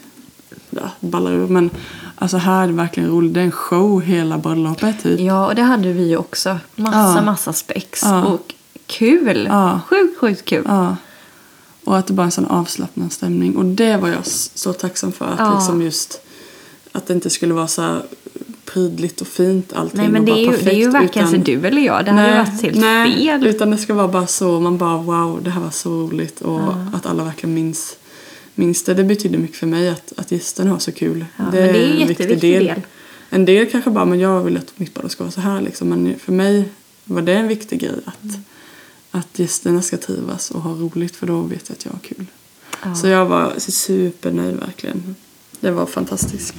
[0.75, 1.47] ja, ballar ur.
[1.47, 1.69] Men
[2.15, 3.33] alltså här är det verkligen roligt.
[3.33, 5.19] Det är en show hela bröllopet typ.
[5.19, 6.57] Ja, och det hade vi ju också.
[6.75, 7.21] Massa, Ja.
[7.25, 8.01] massa spex.
[8.03, 8.23] Ja.
[8.25, 8.53] Och
[8.87, 9.47] kul.
[9.51, 9.79] Ja.
[9.89, 10.63] Sjukt, sjukt kul.
[10.67, 10.95] Ja.
[11.83, 13.55] Och att det bara är en sån avslappnad stämning.
[13.57, 15.25] Och det var jag så tacksam för.
[15.25, 15.53] Att Ja.
[15.55, 16.21] liksom just
[16.91, 17.97] att det inte skulle vara så
[18.65, 19.99] prydligt och fint allting.
[20.01, 22.05] Nej, men det bara är, ju, det är ju perfekt, varken utan- du eller jag.
[22.05, 23.47] Det hade ju varit helt nej, fel.
[23.47, 24.59] Utan det ska vara bara så.
[24.59, 26.41] Man bara wow, det här var så roligt.
[26.41, 26.59] Och
[26.93, 27.95] att alla verkligen minns,
[28.55, 28.93] minns det.
[28.93, 31.25] Det betyder mycket för mig att, att gästerna har så kul.
[31.37, 32.81] Ja, det är en en viktig jätteviktig del.
[33.29, 35.89] En del kanske bara, men jag vill att mitt bröllop ska vara så här liksom.
[35.89, 36.69] Men för mig
[37.05, 38.35] var det en viktig grej att, Mm.
[39.11, 42.25] att gästerna ska trivas och ha roligt för då vet jag att jag har kul.
[42.83, 42.95] Ja.
[42.95, 45.15] Så jag var supernöjd verkligen.
[45.59, 46.53] Det var fantastiskt.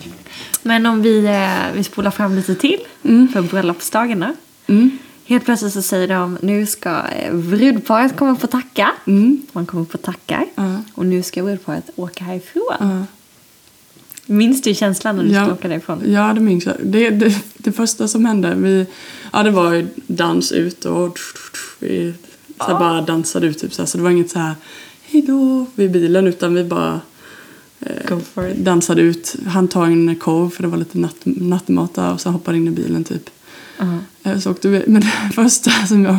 [0.62, 3.28] Men om vi, eh, vi spolar fram lite till Mm.
[3.28, 4.34] för bröllopsdagarna.
[4.66, 4.99] Mm.
[5.27, 8.93] Helt plötsligt så säger de nu ska eh, brudparet komma upp och tacka.
[9.07, 9.43] Mm.
[9.53, 10.47] Man kommer och tackar.
[10.55, 10.83] Ja.
[10.95, 12.77] Och nu ska brudparet åka härifrån.
[12.81, 13.05] Ja.
[14.27, 15.41] Minns du känslan när du Ja.
[15.41, 16.03] skulle åka därifrån?
[16.07, 16.77] Ja, det minns jag.
[16.83, 18.87] Det, det, det första som hände, vi,
[19.33, 21.18] ja, det var dans ut och
[21.79, 22.14] vi
[22.59, 23.59] så här bara dansade ut.
[23.59, 24.55] Typ, så, här, så det var inget så här
[25.03, 27.01] hejdå vid bilen utan vi bara
[27.81, 28.18] eh,
[28.57, 29.37] dansade ut.
[29.47, 32.68] Han tog en korv för det var lite natt, nattmat där och så hoppade in
[32.68, 33.31] i bilen typ.
[34.22, 36.16] Eh, Så åkte vi, men det första som jag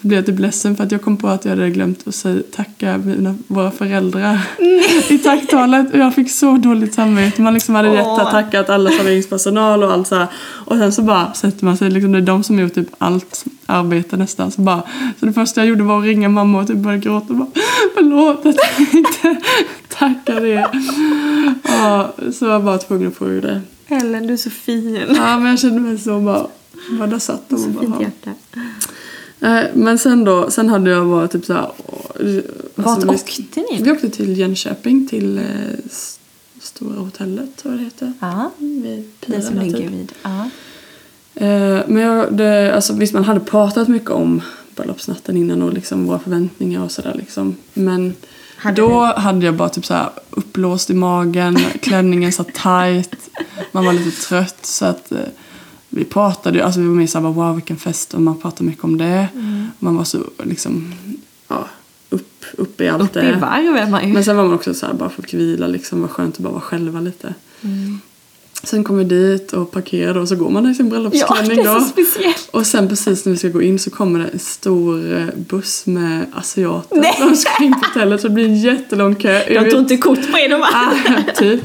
[0.00, 2.98] blev typ ledsen för att jag kom på att jag hade glömt att säga, tacka
[2.98, 4.40] mina, våra föräldrar
[5.08, 7.42] i tacktalet och jag fick så dåligt samvete.
[7.42, 8.20] Man liksom hade rätt Åh.
[8.22, 10.26] att tackat alla serveringspersonal och allt så här.
[10.38, 12.88] Och sen så bara sätter man sig, liksom, det är de som har gjort typ
[12.98, 14.50] allt arbete nästan.
[14.50, 14.82] Så, bara,
[15.20, 17.48] så det första jag gjorde var att ringa mamma och typ börja gråta och bara
[17.94, 19.40] förlåt att jag inte
[19.98, 20.66] tackade er.
[21.62, 23.60] Ja, så jag var bara tvungen att ur det.
[23.88, 24.98] Ellen, du är så fin.
[25.16, 26.46] Ja, men jag kände mig så bara,
[26.98, 28.30] bara där satt de och bara, hjärta.
[29.74, 31.70] Men sen då, sen hade jag varit typ såhär...
[31.86, 32.40] åh,
[32.74, 33.82] Vart alltså, vi- åkte ni?
[33.82, 35.44] Vi åkte till Jönköping, till eh,
[36.60, 38.12] Stora hotellet tror jag det heter.
[38.20, 39.90] Ja, Vid det som ligger typ.
[39.90, 40.12] vid.
[40.22, 40.50] Ja.
[41.34, 44.40] Eh, men jag, det, alltså, visst, man hade pratat mycket om
[44.76, 47.56] bröllopsnatten innan och liksom våra förväntningar och sådär liksom.
[47.74, 48.14] Men
[48.56, 53.14] Hade då hade jag bara typ såhär uppblåst i magen, klänningen satt tight,
[53.72, 55.18] man var lite trött så att eh,
[55.88, 58.98] vi pratade, alltså vi var mer såhär wow vilken fest och man pratade mycket om
[58.98, 59.28] det.
[59.34, 59.66] Mm.
[59.78, 60.94] Man var så liksom,
[61.48, 61.68] ja,
[62.10, 63.36] upp, upp i allt Uppe i det.
[63.36, 64.12] varv är man ju.
[64.12, 66.52] Men sen var man också så här, bara fick vila liksom, var skönt att bara
[66.52, 67.34] vara själva lite.
[67.62, 68.00] Mm.
[68.62, 71.80] Sen kom vi dit och parkerade och så går man där i sin Ja, bröllopsklänning
[71.80, 72.48] speciellt.
[72.50, 75.86] Och sen precis när vi ska gå in så kommer det en stor eh, buss
[75.86, 77.14] med asiater Nej.
[77.18, 79.42] som ska in på hotellet så det blir en jättelång kö.
[79.48, 80.62] De tog inte kort på er de.
[80.62, 81.60] Ah, typ.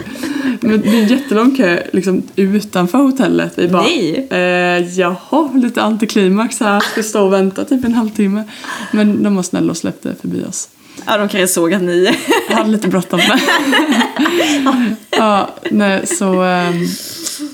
[0.61, 3.53] Men det blir en jättelång kö liksom, utanför hotellet.
[3.55, 4.27] Vi bara, Nej.
[4.29, 6.79] Eh, jaha, lite antiklimax här.
[6.79, 8.43] Ska stå och vänta typ en halvtimme.
[8.91, 10.69] Men de var snälla och släppte förbi oss.
[11.05, 12.15] Ja, de kanske såg att ni...
[12.49, 13.19] Jag hade lite bråttom
[15.09, 16.85] ja, nej, så, ehm,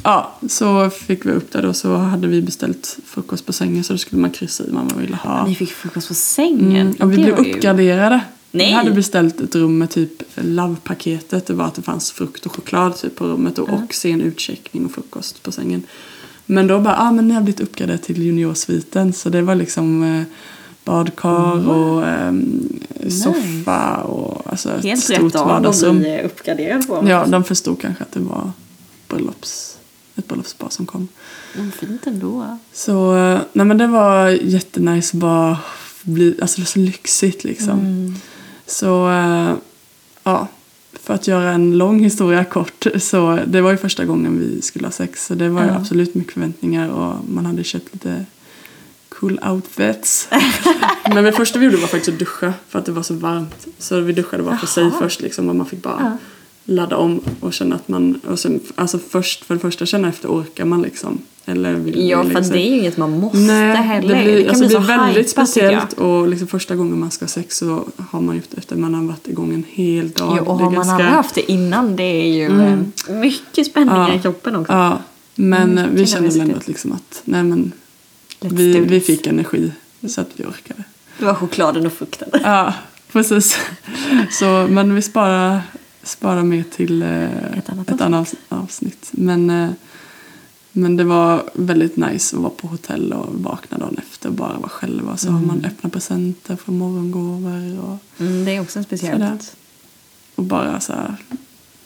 [0.03, 3.93] Ja, så fick vi upp där då så hade vi beställt frukost på sängen så
[3.93, 5.45] då skulle man kryssa i vad man ville ha.
[5.47, 6.81] Ni fick frukost på sängen.
[6.87, 8.21] Mm, och vi Det blev ju- uppgraderade.
[8.51, 8.67] Nej.
[8.67, 11.45] Vi hade beställt ett rum med typ love-paketet.
[11.47, 14.85] Det var att det fanns frukt och choklad typ på rummet och, och sen utcheckning
[14.85, 15.83] och frukost på sängen.
[16.45, 19.13] Men då bara, ah, men ni har blivit uppgraderade till juniorsviten.
[19.13, 20.25] Så det var liksom
[20.89, 22.79] badkar och ehm,
[23.09, 25.95] soffa och alltså ett Helt stort rätt vardagsrum.
[25.95, 27.05] att bli uppgraderad på.
[27.07, 28.51] Ja, de förstod kanske att det var
[29.07, 29.77] bröllops,
[30.15, 31.07] ett bröllopspar som kom.
[31.55, 32.57] Mm, fint ändå.
[32.73, 35.57] Så eh, nej men det var jättenice att bara
[36.01, 38.15] bli, alltså det var så lyxigt liksom.
[38.67, 39.53] Så eh,
[40.23, 40.47] ja,
[40.93, 44.87] för att göra en lång historia kort så det var ju första gången vi skulle
[44.87, 48.25] ha sex så det var ju absolut mycket förväntningar och man hade köpt lite
[49.19, 50.27] cool outfits.
[51.13, 53.67] Men det första vi gjorde var faktiskt att duscha för att det var så varmt.
[53.77, 56.17] Så vi duschade bara för sig först liksom och man fick bara Ja.
[56.73, 60.29] ladda om och känna att man, och sen, alltså först, för det första känna efter
[60.29, 61.21] orkar man liksom.
[61.45, 64.15] Eller vill Ja, vill för liksom- det är ju inget man måste Nej, heller.
[64.15, 67.11] det blir, kan alltså, bli det så blir väldigt speciellt och liksom första gången man
[67.11, 70.35] ska ha sex så har man gjort efter man har varit igång en hel dag.
[70.37, 72.91] Jo, och Det har man ganska- aldrig haft det innan, det är ju Mm.
[73.07, 74.15] eh, mycket spänningar Ja.
[74.15, 74.73] i kroppen också.
[74.73, 74.97] Ja,
[75.35, 77.71] men Mm, vi kände jag väl ändå att, liksom att nej men
[78.39, 79.71] vi, vi fick energi
[80.07, 80.83] så att vi orkade.
[81.19, 82.29] Det var chokladen och frukten.
[82.43, 82.73] Ja,
[83.11, 83.57] precis.
[84.31, 85.61] Så, men vi sparar,
[86.03, 89.09] sparar mer till eh, Ett annat ett annat avsnitt.
[89.11, 89.69] Men, eh,
[90.71, 94.57] men det var väldigt nice att vara på hotell och vakna dagen efter och bara
[94.57, 95.17] vara själva.
[95.17, 99.13] Så har man öppna presenter från morgongåvor och, Mm, det är också en speciellt.
[99.23, 99.39] Sådär.
[100.35, 101.15] och bara så här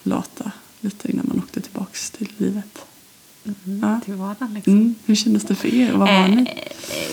[0.04, 2.73] lata lite innan man åkte tillbaks till livet.
[3.82, 4.00] Ja.
[4.06, 4.74] Till vardagen liksom.
[4.74, 4.96] Mm.
[5.06, 5.92] Hur kändes det för er?
[5.94, 6.42] Vad har Eh, ni?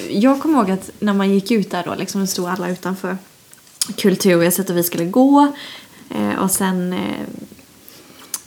[0.09, 3.17] eh, jag kommer ihåg att när man gick ut där då, liksom, stod alla utanför
[3.97, 5.53] Kulturhuset och vi skulle gå.
[6.11, 6.99] Eh, och sen, eh,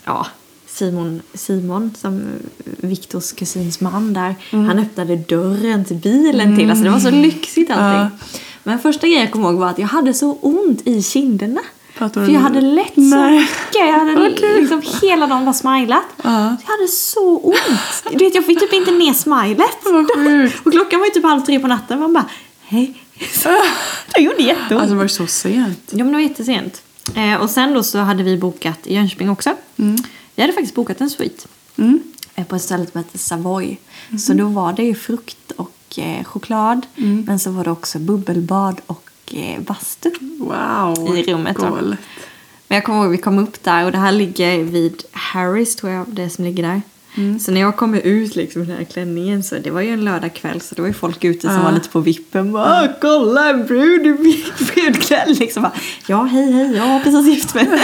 [0.04, 0.26] ja,
[0.66, 2.22] Simon, Simon som
[2.64, 4.64] Viktors kusins man där, Mm.
[4.66, 6.78] han öppnade dörren till bilen till oss.
[6.82, 8.18] Det var så lyxigt allting.
[8.62, 11.60] Men första grejen jag kommer ihåg var att jag hade så ont i kinderna.
[11.98, 13.74] Pratar För jag hade lätt så mycket.
[13.74, 14.28] Jag hade
[14.60, 16.02] liksom hela dagen bara smilat.
[16.22, 16.56] Ja.
[16.66, 17.58] Jag hade så ont.
[18.12, 19.86] Du vet, jag fick typ inte ner smilet.
[20.66, 22.00] Och klockan var ju typ halv tre på natten.
[22.00, 22.24] Man bara,
[22.62, 23.00] hej.
[24.14, 24.72] Det gjorde jätteont.
[24.72, 25.80] Alltså det var ju så sent.
[25.90, 26.82] Ja, men det var jättesent.
[27.14, 29.50] Eh, och sen då så hade vi bokat i Jönköping också.
[30.34, 32.00] Vi hade faktiskt bokat en suite Mm.
[32.34, 33.76] eh, på ett ställe som heter Savoy.
[34.26, 36.86] Så då var det ju frukt och eh, choklad.
[37.26, 39.03] Men så var det också bubbelbad och
[39.58, 40.10] bastu.
[40.38, 41.16] Wow.
[41.16, 41.56] I rummet.
[42.68, 45.92] Men jag kommer ihåg vi kom upp där och det här ligger vid Harris tror
[45.92, 46.82] jag, det som ligger där.
[47.40, 50.04] Så när jag kommer ut liksom i den här klänningen så det var ju en
[50.04, 51.62] lördagkväll så det var ju folk ute som Ja.
[51.62, 52.52] var lite på vippen.
[52.52, 54.44] Bara, kolla en brud i
[54.74, 55.62] brudklädd liksom.
[55.62, 55.72] Bara,
[56.06, 57.68] ja hej hej, jag har precis gift mig.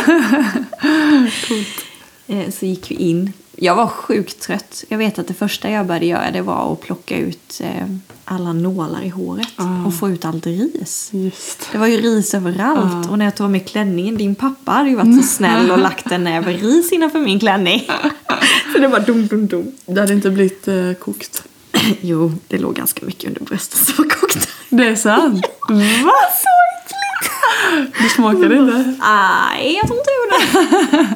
[2.27, 3.33] Eh, Så gick vi in.
[3.63, 4.85] Jag var sjukt trött.
[4.89, 7.87] Jag vet att det första jag började göra det var att plocka ut eh,
[8.25, 9.87] alla nålar i håret Ah.
[9.87, 11.09] och få ut allt ris.
[11.13, 11.69] Just.
[11.73, 13.05] Det var ju ris överallt.
[13.07, 13.11] Ja.
[13.11, 16.13] Och när jag tog med klänningen, din pappa hade ju varit så snäll och lagt
[16.13, 17.87] en näve ris innanför min klänning.
[18.73, 19.73] så det var dum, dum, dum.
[19.87, 21.43] Det hade inte blivit eh, kokt.
[22.01, 24.49] Jo, det låg ganska mycket under bröstet som var kokt.
[24.69, 25.47] Det är sant.
[25.69, 26.13] Va?
[26.43, 26.49] Så
[26.81, 27.99] äckligt!
[28.03, 28.95] Du smakade inte?
[29.01, 31.15] Nej, jag tror inte jag gjorde.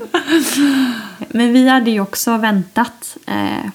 [1.28, 3.16] Men vi hade ju också väntat.
[3.26, 3.70] Eh,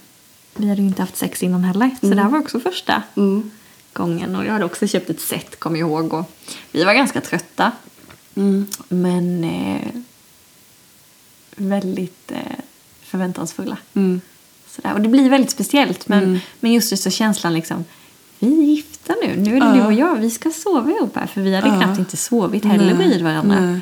[0.55, 1.89] vi hade ju inte haft sex innan heller.
[2.01, 3.51] Så det här var också första Mm.
[3.93, 4.35] gången.
[4.35, 6.13] Och jag hade också köpt ett set, kom jag ihåg.
[6.13, 6.31] Och
[6.71, 7.71] vi var ganska trötta.
[8.35, 8.67] Mm.
[8.89, 10.01] Men eh,
[11.55, 12.37] väldigt eh,
[13.03, 13.77] förväntansfulla.
[13.93, 14.21] Mm.
[14.67, 14.93] Sådär.
[14.93, 16.07] Och det blir väldigt speciellt.
[16.07, 16.39] Men, Mm.
[16.59, 17.85] men just det så känslan liksom.
[18.39, 19.35] Vi är gifta nu.
[19.35, 19.73] Nu är det Ja.
[19.73, 20.15] du och jag.
[20.15, 21.25] Vi ska sova ihop här.
[21.27, 21.77] För vi hade Ja.
[21.81, 23.59] knappt inte sovit heller bredvid varandra.
[23.59, 23.79] Nej.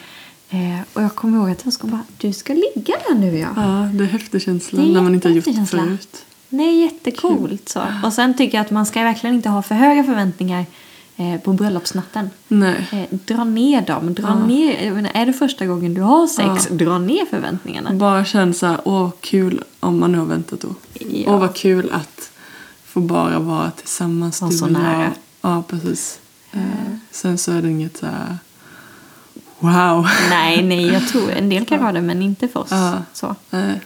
[0.49, 3.47] Eh, och jag kommer ihåg att jag ska bara, du ska ligga där nu ja.
[3.55, 6.25] Ja, det är häftig känsla Det är när man inte har gjort det förut.
[6.49, 7.81] Nej, jättecoolt så.
[8.03, 10.65] Och sen tycker jag att man ska verkligen inte ha för höga förväntningar
[11.17, 12.29] eh, på bröllopsnatten.
[12.47, 12.87] Nej.
[12.91, 14.13] Eh, dra ner dem.
[14.13, 14.45] Dra Ja.
[14.45, 16.75] ner, menar, är det första gången du har sex, Ja.
[16.75, 17.93] dra ner förväntningarna.
[17.93, 20.75] Bara känna så här, åh kul om man nu har väntat då.
[20.93, 21.33] Ja.
[21.33, 22.31] Åh vad kul att
[22.85, 24.41] få bara vara tillsammans.
[24.41, 25.11] Vara du så nära.
[25.41, 26.19] Ja, precis.
[26.51, 26.61] Eh,
[27.11, 28.37] sen så är det inget så här,
[29.59, 30.07] wow.
[30.29, 32.67] Nej, nej, jag tror en del kan ha det men inte för oss.
[32.71, 32.93] Ja.
[33.13, 33.35] Så.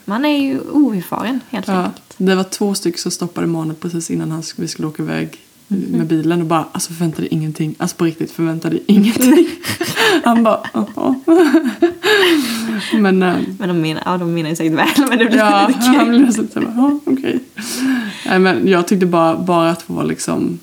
[0.05, 2.13] Man är ju oerfaren helt Ja, enkelt.
[2.17, 6.07] det var två stycken som stoppade Emanuel precis innan han, vi skulle åka iväg med
[6.07, 7.75] bilen och bara alltså förväntade ingenting.
[7.77, 9.47] Alltså på riktigt förväntade ingenting.
[10.23, 11.15] han bara "Jaha."
[12.93, 15.67] Men äh, Men de menar, ja, de menar ju säkert väl men det blir ja,
[15.67, 16.19] lite han kul.
[16.19, 17.39] blev så här, "Ja, okej.
[18.25, 20.59] Nej men jag tyckte bara, bara att få vara liksom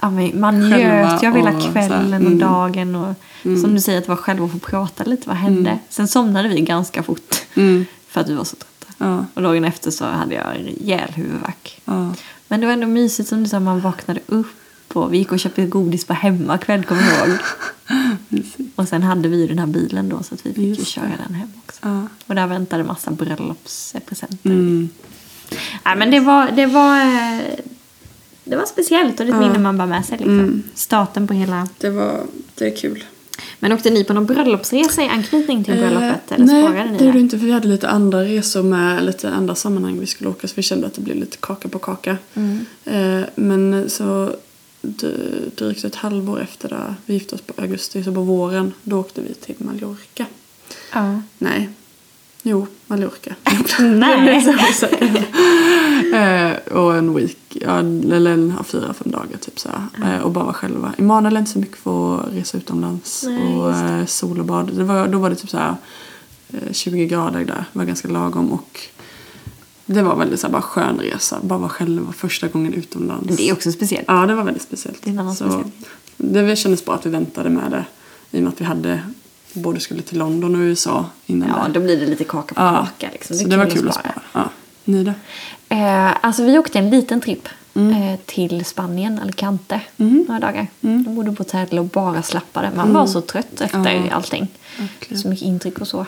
[0.00, 2.38] man Själva njöt av hela och så kvällen och mm.
[2.38, 2.94] dagen.
[2.94, 5.28] Och, Som du säger, att vara själv och få prata lite.
[5.28, 5.78] Vad hände?
[5.88, 7.34] Sen somnade vi ganska fort.
[7.54, 8.94] mm, För att vi var så trötta.
[8.98, 9.26] Ja.
[9.34, 11.80] Och dagen efter så hade jag en rejäl huvudvärk.
[11.84, 12.14] Ja.
[12.48, 14.46] Men det var ändå mysigt som du sa, man vaknade upp
[14.92, 17.38] och vi gick och köpte godis på hemmakväll, kommer jag ihåg.
[18.74, 21.12] Och sen hade vi ju den här bilen då så att vi fick ju köra
[21.26, 21.80] den hem också.
[21.82, 22.06] Ja.
[22.26, 24.50] Och där väntade massa bröllopspresenter.
[24.50, 24.88] Mm.
[25.84, 27.40] Nej, men det var, det var, eh,
[28.50, 30.18] det var speciellt och det är ett minne man bär med sig.
[30.18, 30.38] Liksom.
[30.38, 30.62] Mm.
[30.74, 31.68] Starten på hela...
[31.78, 32.20] Det, var,
[32.54, 33.04] det är kul.
[33.58, 36.30] Men åkte ni på någon bröllopsresa i anknytning till bröllopet?
[36.30, 39.04] Eh, eller nej, sparade ni det gjorde inte för vi hade lite andra resor med
[39.04, 41.78] lite andra sammanhang vi skulle åka så vi kände att det blev lite kaka på
[41.78, 42.16] kaka.
[42.34, 42.66] Mm.
[42.84, 44.32] Eh, men så
[45.54, 49.20] drygt ett halvår efter det vi gifte oss på augusti, så på våren, då åkte
[49.20, 50.26] vi till Mallorca.
[50.92, 51.22] Ja.
[51.38, 51.68] Nej.
[52.42, 53.34] Jo, Mallorca.
[53.80, 54.46] Nej.
[56.14, 59.68] Eh, och en week, ja, eller en, fyra, fem dagar typ så.
[60.04, 60.92] Eh, och bara vara själva.
[60.98, 64.70] Emanuel är inte så mycket för att resa utomlands Nej, och eh, sol och bad.
[64.76, 65.74] Det var, då var det typ så här
[66.52, 68.80] eh, 20 grader där, det var ganska lagom och
[69.86, 73.36] det var väldigt så här, bara skön resa, bara vara själva första gången utomlands.
[73.36, 74.04] Det är också speciellt.
[74.08, 75.02] Ja, det var väldigt speciellt.
[75.02, 75.70] Det annan så speciell.
[76.16, 77.84] Det kändes bra att vi väntade med det
[78.30, 79.02] i och med att vi hade
[79.54, 81.72] både skulle till London och USA innan Ja, det.
[81.72, 83.12] då blir det lite kaka på Ja, kaka.
[83.12, 83.36] Liksom.
[83.36, 84.22] så det var kul att spara.
[84.32, 84.50] Ja.
[84.84, 85.12] Ni då?
[85.68, 88.02] Eh, alltså vi åkte en liten tripp Mm.
[88.02, 90.24] eh, till Spanien, Alicante, Mhm.
[90.28, 90.66] några dagar.
[90.82, 91.04] Mm.
[91.04, 92.70] De bodde på hotell och bara slappade.
[92.76, 94.12] Man var så trött efter Ja.
[94.14, 94.48] allting.
[94.78, 95.22] Verkligen.
[95.22, 96.06] Så mycket intryck och så.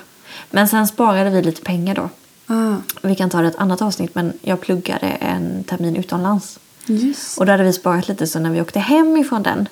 [0.51, 2.09] Men sen sparade vi lite pengar då.
[2.55, 6.59] Ah, Vi kan ta det ett annat avsnitt men jag pluggade en termin utomlands.
[6.86, 7.38] just.
[7.38, 9.68] Och då hade vi sparat lite så när vi åkte hem ifrån den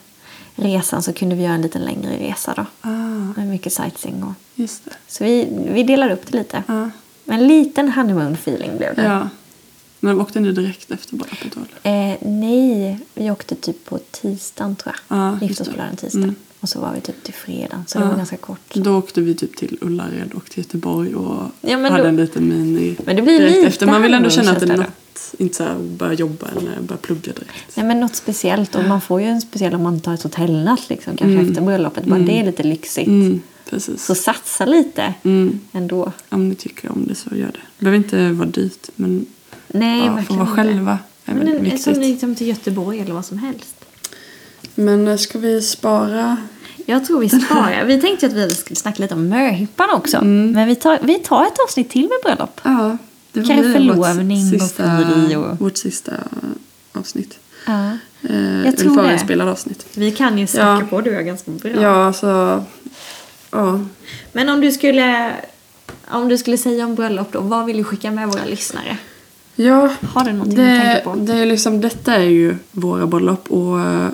[0.56, 2.66] resan så kunde vi göra en lite längre resa då.
[2.80, 2.90] Ah,
[3.36, 4.32] Med mycket sightseeing och...
[4.54, 4.90] just det.
[5.08, 6.62] Så vi, vi delar upp det lite.
[6.66, 6.90] Ja.
[7.26, 9.02] En liten honeymoon feeling blev det.
[9.04, 9.28] ja.
[10.02, 11.24] Men åkte ni direkt efter då?
[11.84, 12.10] eller?
[12.12, 15.18] Eh, nej, vi åkte typ på tisdagen tror jag.
[15.18, 16.24] Ja, vi gifte oss på lördagen tisdagen.
[16.24, 16.34] Mm.
[16.60, 17.84] Och så var vi typ till fredagen.
[17.86, 18.74] Så det var ganska kort.
[18.74, 22.48] Då åkte vi typ till Ullared och till Göteborg och Ja, hade då- en liten
[22.48, 23.86] mini Men det blir direkt lite efter.
[23.86, 24.86] Man vill ändå känna att det är känns
[25.38, 27.76] inte så här börja jobba eller börja plugga direkt.
[27.76, 28.74] Nej men något speciellt.
[28.74, 31.16] Och man får ju en speciell om man tar ett hotellnatt liksom.
[31.16, 31.50] Kanske Mm.
[31.50, 32.04] efter bröllopet.
[32.04, 33.06] Bara det är lite lyxigt.
[33.08, 33.40] Mm,
[33.70, 34.04] precis.
[34.04, 35.60] Så satsa lite Mm.
[35.72, 36.12] ändå.
[36.28, 37.60] Om ni tycker om det så gör det.
[37.78, 39.26] Det behöver inte vara dyrt men
[39.68, 40.54] Nej, ja, få vara inte.
[40.62, 41.82] själva är Men väldigt viktigt.
[41.82, 43.74] som liksom till Göteborg eller vad som helst.
[44.74, 46.36] Men eh, ska vi spara?
[46.86, 47.84] Jag tror vi sparar.
[47.84, 50.16] Vi tänkte att vi skulle snacka lite om möhippan också.
[50.16, 50.52] Mm.
[50.52, 52.60] Men vi tar, vi tar ett avsnitt till med bröllop.
[52.64, 52.98] Ja,
[53.32, 56.12] det Kanske förlovning vårt och sista, frieri och- Vårt sista
[56.92, 57.38] avsnitt.
[57.66, 57.90] Ja.
[58.28, 59.02] Eh, Jag tror det.
[59.02, 59.86] förinspelat avsnitt.
[59.94, 60.86] Vi kan ju snacka Ja.
[60.90, 61.70] på du är ganska bra.
[61.82, 62.64] Ja, alltså...
[63.50, 63.80] Ja.
[64.32, 65.32] Men om du skulle
[66.10, 68.96] om du skulle säga om bröllop då, vad vill du skicka med våra lyssnare?
[69.54, 71.14] Ja, Har du någonting det, tänker på?
[71.20, 74.08] det är liksom, detta är ju våra bröllop och eh,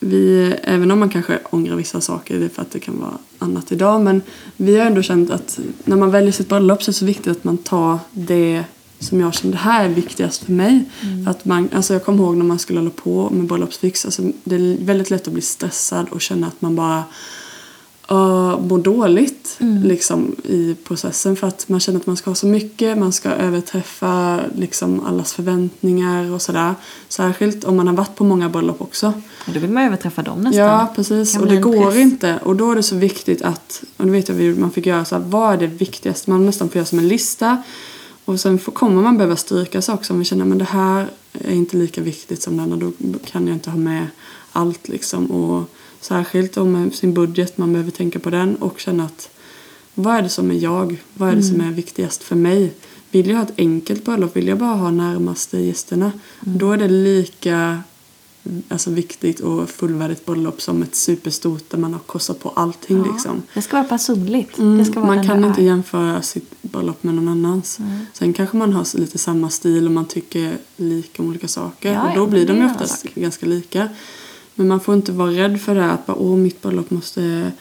[0.00, 3.18] vi, även om man kanske ångrar vissa saker, det är för att det kan vara
[3.38, 4.22] annat idag, men
[4.56, 7.28] vi har ändå känt att när man väljer sitt bröllop så är det så viktigt
[7.28, 8.64] att man tar det
[8.98, 10.84] som jag kände, det här är viktigast för mig.
[11.00, 11.24] Mm.
[11.24, 14.22] För att man, alltså jag kommer ihåg när man skulle hålla på med bröllopsfix, alltså
[14.44, 17.04] det är väldigt lätt att bli stressad och känna att man bara
[18.12, 19.82] uh, mår dåligt Mm.
[19.82, 23.28] liksom, i processen för att man känner att man ska ha så mycket, man ska
[23.30, 26.74] överträffa liksom, allas förväntningar och sådär.
[27.08, 29.06] Särskilt om man har varit på många bröllop också.
[29.46, 30.64] Och då vill man överträffa dem nästan.
[30.66, 31.32] Ja, precis.
[31.32, 31.96] Kan Och det går press.
[31.96, 32.38] inte.
[32.44, 35.04] Och då är det så viktigt att, och det vet jag vi- man fick göra
[35.04, 36.30] så här, vad är det viktigaste?
[36.30, 37.62] Man nästan får göra som en lista.
[38.24, 41.52] Och sen får, kommer man behöva stryka saker som vi känner, men det här är
[41.54, 42.76] inte lika viktigt som det andra.
[42.98, 44.06] Då kan jag inte ha med
[44.52, 45.26] allt liksom.
[45.30, 45.70] Och
[46.00, 49.30] särskilt om sin budget, man behöver tänka på den och känna att
[49.94, 51.02] vad är det som är jag?
[51.14, 52.72] Vad är det som är viktigast för mig?
[53.10, 54.36] Vill jag ha ett enkelt bröllop?
[54.36, 56.12] Vill jag bara ha närmaste gästerna?
[56.40, 57.82] Då är det lika
[58.68, 62.98] alltså, viktigt och fullvärdigt bröllop som ett superstort där man har kostat på allting.
[63.06, 63.42] Ja, Liksom.
[63.54, 64.58] Det ska vara personligt.
[64.58, 65.64] Mm, ska vara man kan inte är.
[65.64, 67.78] jämföra sitt bröllop med någon annans.
[68.12, 71.92] Sen kanske man har lite samma stil och man tycker lika om olika saker.
[71.92, 73.88] Ja, och ja, då blir de ju oftast ganska lika.
[74.58, 77.52] Men man får inte vara rädd för det här att bara, Åh, mitt bröllop måste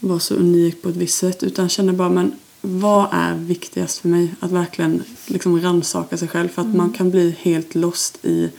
[0.00, 1.42] vara så unikt på ett visst sätt.
[1.42, 4.34] Utan känna bara, men vad är viktigast för mig?
[4.40, 6.48] Att verkligen liksom rannsaka sig själv.
[6.48, 6.78] För att Mm.
[6.78, 8.50] man kan bli helt lost i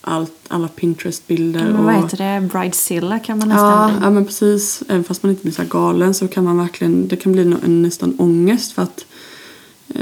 [0.00, 1.78] allt, alla Pinterest-bilder.
[1.78, 2.48] Och vad heter det?
[2.52, 4.04] Bridezilla kan man nästan Ja, bli.
[4.04, 4.82] ja men precis.
[4.88, 7.82] Även fast man inte blir så galen så kan man verkligen, det kan bli en
[7.82, 9.04] nästan ångest för att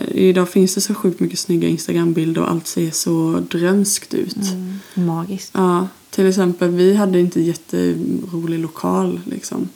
[0.09, 4.37] idag finns det så sjukt mycket snygga Instagram-bilder och allt ser så drömskt ut.
[4.37, 5.51] Mm, magiskt.
[5.55, 9.69] Ja, till exempel vi hade inte jätterolig lokal liksom.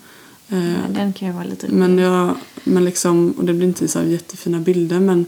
[0.49, 1.77] Eh, Ja, den kan ju vara lite rolig.
[1.79, 2.35] men jag,
[2.65, 5.27] men liksom, och det blir inte så jättefina bilder men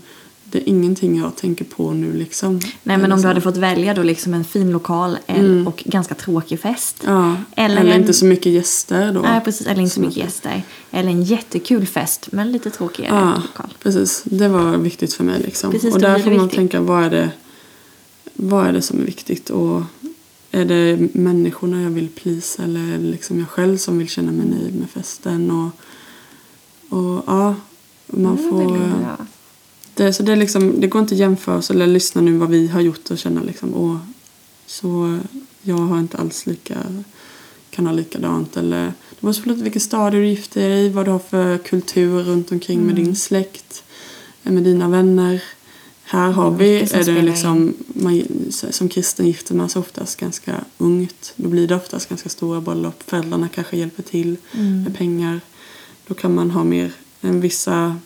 [0.52, 2.60] det är ingenting jag tänker på nu liksom.
[2.82, 6.14] Nej men om du hade fått välja då liksom en fin lokal el- och ganska
[6.14, 7.04] tråkig fest.
[7.04, 7.16] Mm.
[7.16, 9.20] Ja, Eller eller, en- inte så mycket gäster då.
[9.20, 10.62] Nej precis, eller inte så mycket gäster.
[10.90, 13.74] Eller en jättekul fest men lite tråkigare Ja, lokal.
[13.82, 14.22] precis.
[14.24, 15.40] Det var viktigt för mig.
[15.44, 15.70] Liksom.
[15.72, 16.56] Precis, och där får man viktigt.
[16.56, 17.30] tänka, vad är, det,
[18.34, 19.50] vad är det som är viktigt?
[19.50, 19.82] Och
[20.50, 24.32] är det människorna jag vill plisa eller är det liksom jag själv som vill känna
[24.32, 25.50] mig nöjd med festen?
[25.50, 25.70] Och,
[26.98, 27.54] och ja,
[28.06, 28.78] man får...
[30.00, 32.50] Det, så det, är liksom, det går inte att jämföra oss eller lyssna nu vad
[32.50, 33.96] vi har gjort och känna liksom, åh,
[34.66, 35.18] så
[35.62, 36.76] jag har inte alls lika,
[37.70, 38.56] kan ha likadant.
[38.56, 41.58] Eller, det beror på lite vilken stadie du gifter dig i, vad du har för
[41.58, 43.84] kultur runt omkring med din släkt,
[44.44, 45.42] eh, med dina vänner.
[46.04, 50.64] Här har Mm, vi, är det liksom, man, som kristen gifter man sig oftast ganska
[50.78, 51.32] ungt.
[51.36, 53.02] Då blir det oftast ganska stora bröllop.
[53.06, 54.82] Föräldrarna kanske hjälper till Mm.
[54.82, 55.40] med pengar.
[56.06, 57.96] Då kan man ha mer än vissa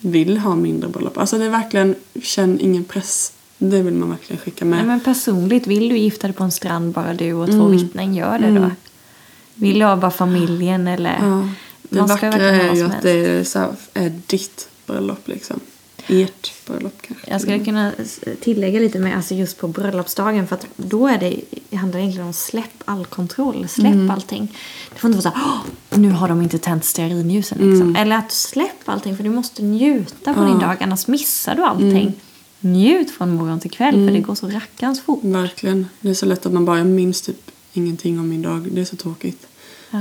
[0.00, 1.18] vill ha mindre bröllop.
[1.18, 3.32] Alltså det är verkligen, känn ingen press.
[3.58, 4.78] Det vill man verkligen skicka med.
[4.78, 7.70] Nej, men personligt, vill du gifta dig på en strand bara du och två Mm.
[7.72, 8.56] vittnen, gör det då.
[8.56, 8.70] Mm.
[9.54, 11.18] Vill du ha bara familjen eller?
[11.22, 11.48] ja.
[11.88, 15.60] Det Man vackra är ju att det är, så här, är ditt bröllop liksom.
[16.08, 17.30] Ert bröllop kanske.
[17.30, 17.92] Jag skulle kunna
[18.40, 21.40] tillägga lite med alltså just på bröllopsdagen för att då är det,
[21.70, 24.10] det handlar egentligen om släpp all kontroll, släpp Mm.
[24.10, 24.56] allting.
[24.92, 25.48] Det får inte vara så här,
[25.92, 27.88] "Åh, nu har de inte tänt stearinljusen liksom.
[27.88, 27.96] Mm.
[27.96, 31.90] Eller att släpp allting för du måste njuta på din dag annars missar du allting.
[31.96, 32.12] Mm.
[32.60, 35.20] Njut från morgon till kväll för det går så rackarns fort.
[35.24, 35.86] Verkligen.
[36.00, 38.68] Det är så lätt att man bara, jag minns typ ingenting om min dag.
[38.72, 39.46] Det är så tråkigt.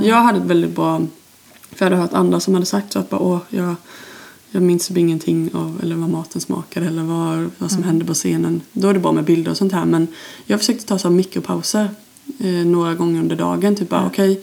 [0.03, 1.01] Jag hade ett väldigt bra,
[1.71, 3.75] för jag hade hört andra som hade sagt så att bara, åh, jag,
[4.53, 8.13] jag minns typ ingenting av eller vad maten smakade eller vad, vad som hände på
[8.13, 8.61] scenen.
[8.73, 9.85] Då är det bra med bilder och sånt här.
[9.85, 10.07] Men
[10.45, 11.89] jag försökte ta så mikropauser
[12.39, 13.75] eh, några gånger under dagen.
[13.75, 14.41] Typ bara, okej,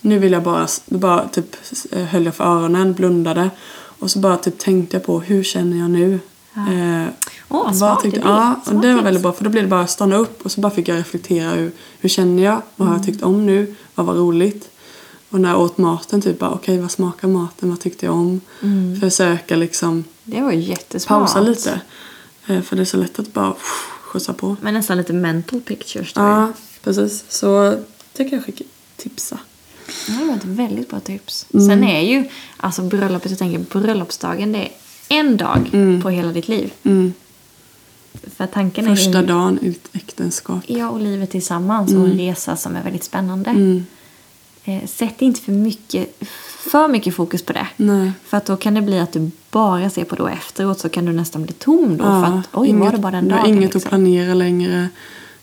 [0.00, 1.56] nu vill jag bara, bara typ
[1.92, 3.50] eh, höll jag för öronen, blundade.
[4.00, 6.18] Och så bara typ tänkte jag på, hur känner jag nu?
[6.54, 7.06] Eh,
[7.48, 8.28] Åh, vad smart tyckte, idé.
[8.28, 10.52] ja, och det var väldigt bra för då blev det bara att stanna upp och
[10.52, 12.62] så bara fick jag reflektera hur, hur känner jag?
[12.76, 13.06] Vad har Mm.
[13.06, 13.74] jag tyckt om nu?
[13.94, 14.70] Vad var roligt?
[15.30, 17.70] Och när jag åt maten typ bara okej vad smakar maten?
[17.70, 18.40] Vad tyckte jag om?
[18.62, 19.00] Mm.
[19.00, 21.18] Försöka liksom Det var jättesmart.
[21.18, 21.80] pausa lite.
[22.46, 24.56] Eh, För det är så lätt att bara pff, skjutsa på.
[24.60, 26.24] Men nästan lite mental pictures jag.
[26.24, 26.52] Ja,
[26.84, 27.24] precis.
[27.28, 27.76] Så
[28.12, 28.64] det kan jag skicka,
[28.96, 29.38] tipsa.
[30.06, 31.46] Det var ett väldigt bra tips.
[31.54, 31.66] Mm.
[31.68, 34.70] Sen är ju alltså bröllopet, jag tänker bröllopsdagen, det är
[35.08, 35.70] en dag
[36.02, 36.72] på hela ditt liv.
[36.82, 37.12] Mm.
[38.36, 40.62] För tanken Första är ju, dagen ett äktenskap.
[40.66, 43.50] Ja, och livet tillsammans och en resa som är väldigt spännande.
[44.68, 44.80] Mm.
[44.80, 46.16] Eh, sätt inte för mycket,
[46.70, 47.66] för mycket fokus på det.
[47.76, 48.12] Nej.
[48.24, 50.88] För att då kan det bli att du bara ser på det och efteråt så
[50.88, 52.04] kan du nästan bli tom då.
[52.04, 53.40] för att oj, var det bara den du dagen?
[53.40, 53.78] har inget liksom.
[53.78, 54.88] att planera längre.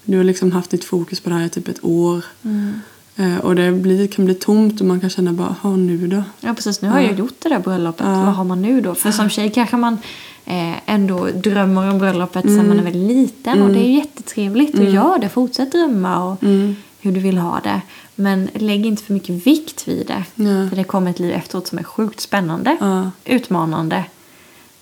[0.03, 2.25] Du har liksom haft ditt fokus på det här i typ ett år.
[2.43, 2.81] Mm.
[3.15, 6.23] Eh, och det blir, kan bli tomt och man kan känna bara, ha nu då?
[6.39, 8.05] Ja precis, nu har jag gjort det där bröllopet.
[8.07, 8.23] Ja.
[8.25, 8.95] Vad har man nu då?
[8.95, 9.97] För som tjej kanske man
[10.45, 13.61] eh, ändå drömmer om bröllopet sen man är väldigt liten.
[13.61, 14.79] Och det är ju jättetrevligt.
[14.79, 16.43] Och gör det, fortsätt drömma och
[17.05, 17.81] hur du vill ha det.
[18.15, 20.23] Men lägg inte för mycket vikt vid det.
[20.35, 20.69] Ja.
[20.69, 22.77] För det kommer ett liv efteråt som är sjukt spännande.
[22.79, 23.11] Ja.
[23.25, 24.05] Utmanande.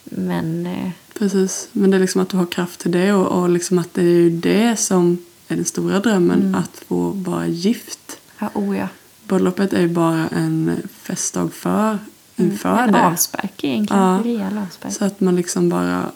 [0.03, 3.49] Men eh, Precis, men det är liksom att du har kraft till det och, och
[3.49, 5.17] liksom att det är ju det som
[5.47, 6.55] är den stora drömmen, Mm.
[6.55, 8.17] att få vara gift.
[8.39, 8.87] ja, oh ja.
[9.27, 11.97] Bröllopet är ju bara en festdag för,
[12.35, 13.05] inför En det.
[13.05, 14.03] avspark egentligen.
[14.03, 14.17] Ja.
[14.17, 14.93] En rejäl avspark.
[14.93, 16.11] Så att man liksom bara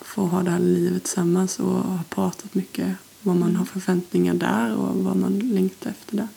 [0.00, 2.88] får ha det här livet tillsammans och har pratat mycket
[3.22, 6.28] vad man har för förväntningar där och vad man längtar efter där.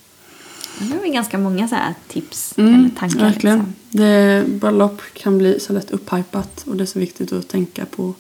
[0.96, 1.76] Har vi ganska många så
[2.08, 3.20] tips Mm, eller tankar.
[3.20, 3.58] verkligen.
[3.58, 3.74] Liksom.
[3.90, 8.14] Det, bröllop kan bli så lätt upphypat och det är så viktigt att tänka på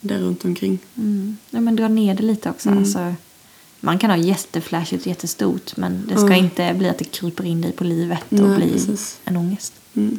[0.00, 0.78] det runt omkring.
[0.96, 1.36] Mm.
[1.50, 2.70] Ja, men dra ner det lite också.
[2.70, 3.14] Alltså,
[3.80, 6.44] man kan ha jätteflashigt och jättestort men det ska Mm.
[6.44, 9.20] inte bli att det kryper in dig på livet och Nej, blir precis.
[9.24, 9.72] en ångest.
[9.94, 10.18] Mm.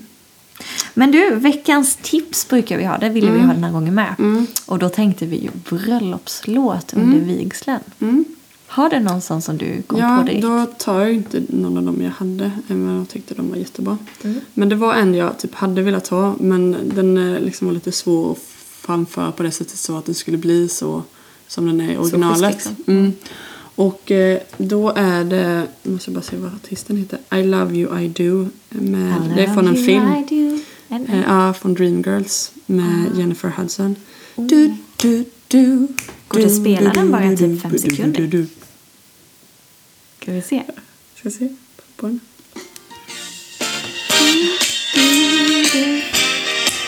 [0.93, 2.97] Men du, veckans tips brukar vi ha.
[2.97, 4.15] Det ville vi ha den här gången med.
[4.19, 4.47] Mm.
[4.65, 7.79] Och då tänkte vi ju bröllopslåt under vigseln.
[7.99, 8.25] Mm.
[8.67, 10.41] Har du någon sån som du kom Ja, på direkt?
[10.41, 13.57] då tar jag inte någon av dem jag hade, även om jag tyckte de var
[13.57, 13.97] jättebra.
[14.23, 14.39] Mm.
[14.53, 17.91] Men det var en jag typ hade velat ha, men den eh, liksom var lite
[17.91, 18.37] svår att
[18.81, 21.03] framföra på det sättet så att den skulle bli så
[21.47, 22.53] som den är i originalet.
[22.53, 23.13] liksom.
[23.75, 23.87] Mm.
[23.89, 27.99] Och eh, då är det, jag måste bara se vad artisten heter, I Love You
[28.01, 28.47] I Do.
[28.69, 30.13] Med, I det är från en film.
[30.29, 33.19] I Eh, Ja, från Dreamgirls med Ah.
[33.19, 33.95] Jennifer Hudson.
[34.35, 35.87] Du, du, du,
[36.27, 38.45] Går det att spela den bara i typ fem sekunder?
[40.21, 40.63] Ska vi se?
[41.15, 41.49] Ska se
[41.95, 42.19] på den.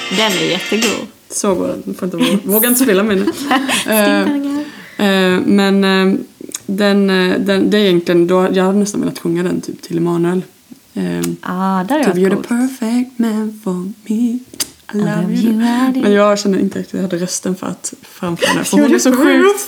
[0.10, 1.08] Den är jättegod.
[1.30, 1.94] Så går den.
[1.96, 3.34] Får inte våga, våga inte spela med den.
[3.80, 4.66] Stimpangar.
[4.98, 5.84] eh, men
[6.66, 9.98] den, eh, den, det är egentligen, då, jag hade nästan velat sjunga den typ till
[9.98, 10.42] Emanuel.
[10.94, 12.48] Eh, Ah, där är typ, You're the coolt.
[12.48, 14.40] perfect man for me.
[14.94, 15.54] I love you.
[15.94, 16.02] Do.
[16.02, 18.64] Men jag känner inte riktigt att jag hade rösten för att framföra.
[18.64, 19.68] För hon är så sjukt...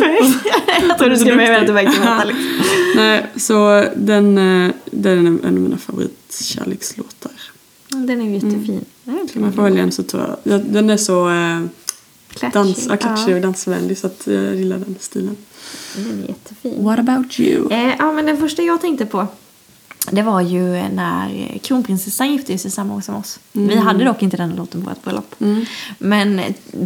[0.89, 2.33] Jag tror du skulle med att du verkligen var.
[2.95, 7.31] Nej, så den, eh, den är en av mina favoritkärlekslåtar.
[7.89, 8.85] Den är ju jättefin.
[9.07, 9.27] Mm.
[9.27, 10.53] Ska man få välja en så tror jag...
[10.53, 11.61] ja, Den är så eh,
[12.53, 15.37] dans, ja, klatschig och dansvänlig så att jag gillar den stilen.
[15.95, 16.83] Den är jättefin.
[16.83, 17.71] What about you?
[17.71, 19.27] Eh, ja, men den första jag tänkte på
[20.11, 23.39] det var ju när kronprinsessan gifte sig samma år som oss.
[23.51, 25.35] Vi hade dock inte den låten på vårt bröllop.
[25.97, 26.41] Men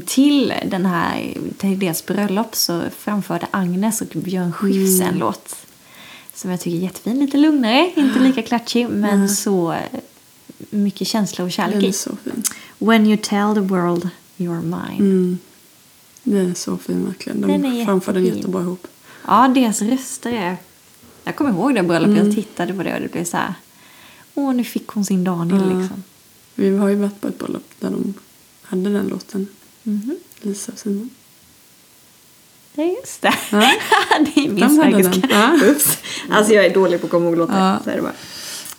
[0.05, 5.55] till, den här, till deras bröllop så framförde Agnes och Björn Skifs en låt.
[6.33, 7.19] Som jag tycker är jättefin.
[7.19, 9.79] Lite lugnare, inte lika klatschig men så eh,
[10.69, 11.93] mycket känsla och kärlek i.
[11.93, 12.11] så.
[12.77, 15.37] When you tell the world you're mine.
[16.23, 16.37] Mm.
[16.39, 17.41] Den är så fin verkligen.
[17.41, 18.37] De Den är framför den jättefin.
[18.41, 18.87] jättebra ihop.
[19.27, 20.57] Ja, deras röster är...
[21.23, 23.53] Jag kommer ihåg det bröllopet, jag tittade på det och det blev så här...
[24.35, 25.79] Åh, nu fick hon sin Daniel Ja.
[25.79, 26.03] liksom.
[26.55, 28.13] Vi har ju varit på ett bröllop där de
[28.63, 29.47] hade den låten.
[29.83, 30.15] Mhm.
[30.41, 31.09] Lisa och Simon.
[32.73, 33.33] Ja, just det.
[33.51, 33.59] Ja.
[34.35, 35.03] det är min De hade den.
[35.03, 35.27] svägerska.
[35.31, 35.65] Ja.
[35.71, 35.97] Ups.
[36.29, 37.59] Alltså jag är dålig på att komma ihåg låtar.
[37.71, 37.79] Ja.
[37.83, 38.13] Så är det bara.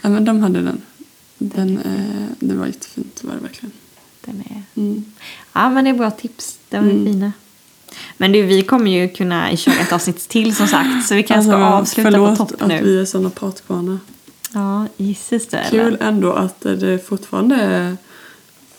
[0.03, 0.80] ja, men de hade den.
[1.38, 3.72] Den, eh, det var jättefint, var det verkligen.
[4.24, 4.80] Den är...
[4.80, 5.04] Mm.
[5.52, 6.58] Ja, men det är bra tips.
[6.68, 7.04] De är Mm.
[7.06, 7.32] fina.
[8.16, 11.06] Men du, vi kommer ju kunna köra ett avsnitt till som sagt.
[11.08, 12.80] Så vi kanske ska Alltså, avsluta förlåt på topp att nu.
[12.82, 13.98] vi är sådana pratkvarnar.
[14.52, 17.96] Ja, gissas det Kul ändå att det fortfarande är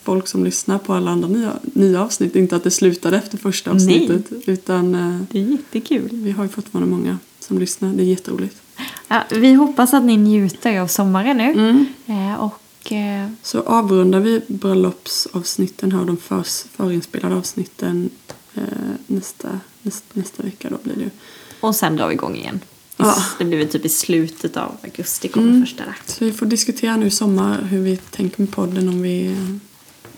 [0.04, 2.36] folk som lyssnar på alla andra nya, nya avsnitt.
[2.36, 4.04] Inte att det slutade efter första Nej.
[4.04, 4.48] avsnittet.
[4.48, 6.10] Utan eh, Det är jättekul.
[6.12, 7.94] vi har ju fortfarande många som lyssnar.
[7.94, 8.62] Det är jätteroligt.
[9.08, 11.52] Ja, vi hoppas att ni njuter av sommaren nu.
[11.52, 11.86] Mm.
[12.06, 12.60] Eh, och
[13.42, 16.44] Så avrundar vi bröllopsavsnitten här och de för,
[16.78, 18.10] förinspelade avsnitten
[18.54, 18.64] eh,
[19.08, 21.10] nästa, nästa, nästa vecka då blir det.
[21.60, 22.60] Och sen drar vi igång igen.
[22.98, 23.16] Ja.
[23.38, 25.62] Det blir väl typ i slutet av augusti kommer Mm.
[25.66, 25.98] första där.
[26.06, 29.56] Så vi får diskutera nu i sommar hur vi tänker med podden om vi eh,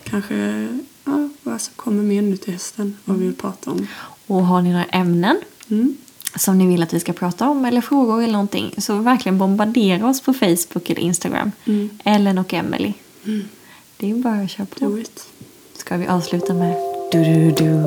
[0.04, 0.68] kanske,
[1.04, 2.96] ja, vad som kommer mer nu till hösten.
[3.04, 3.86] Vad vi vill prata om.
[4.26, 5.36] Och har ni några ämnen
[5.68, 5.96] Mm
[6.36, 10.08] som ni vill att vi ska prata om eller frågor eller någonting så verkligen bombardera
[10.08, 11.52] oss på Facebook eller Instagram.
[11.64, 11.90] Mm.
[12.04, 12.94] Ellen och Emelie.
[13.24, 13.48] Mm.
[13.96, 14.98] Det är bara att köra på.
[15.76, 16.74] Ska vi avsluta med
[17.12, 17.82] du du du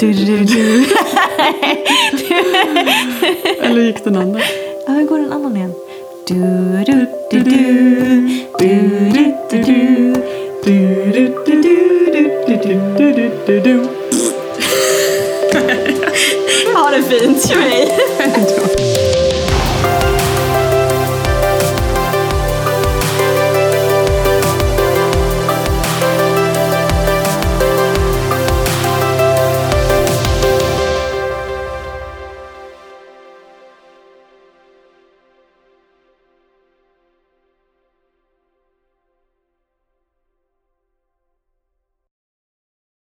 [0.00, 0.84] du du du
[3.62, 4.40] Eller gick den andra?
[4.86, 5.74] Ja, hur går den annan igen?
[6.28, 6.34] du
[6.84, 8.20] du du du du
[8.58, 10.14] du du du
[10.64, 10.84] du
[11.16, 11.66] du du
[12.46, 13.97] du du du du du
[16.74, 17.98] ha det fint, tjej!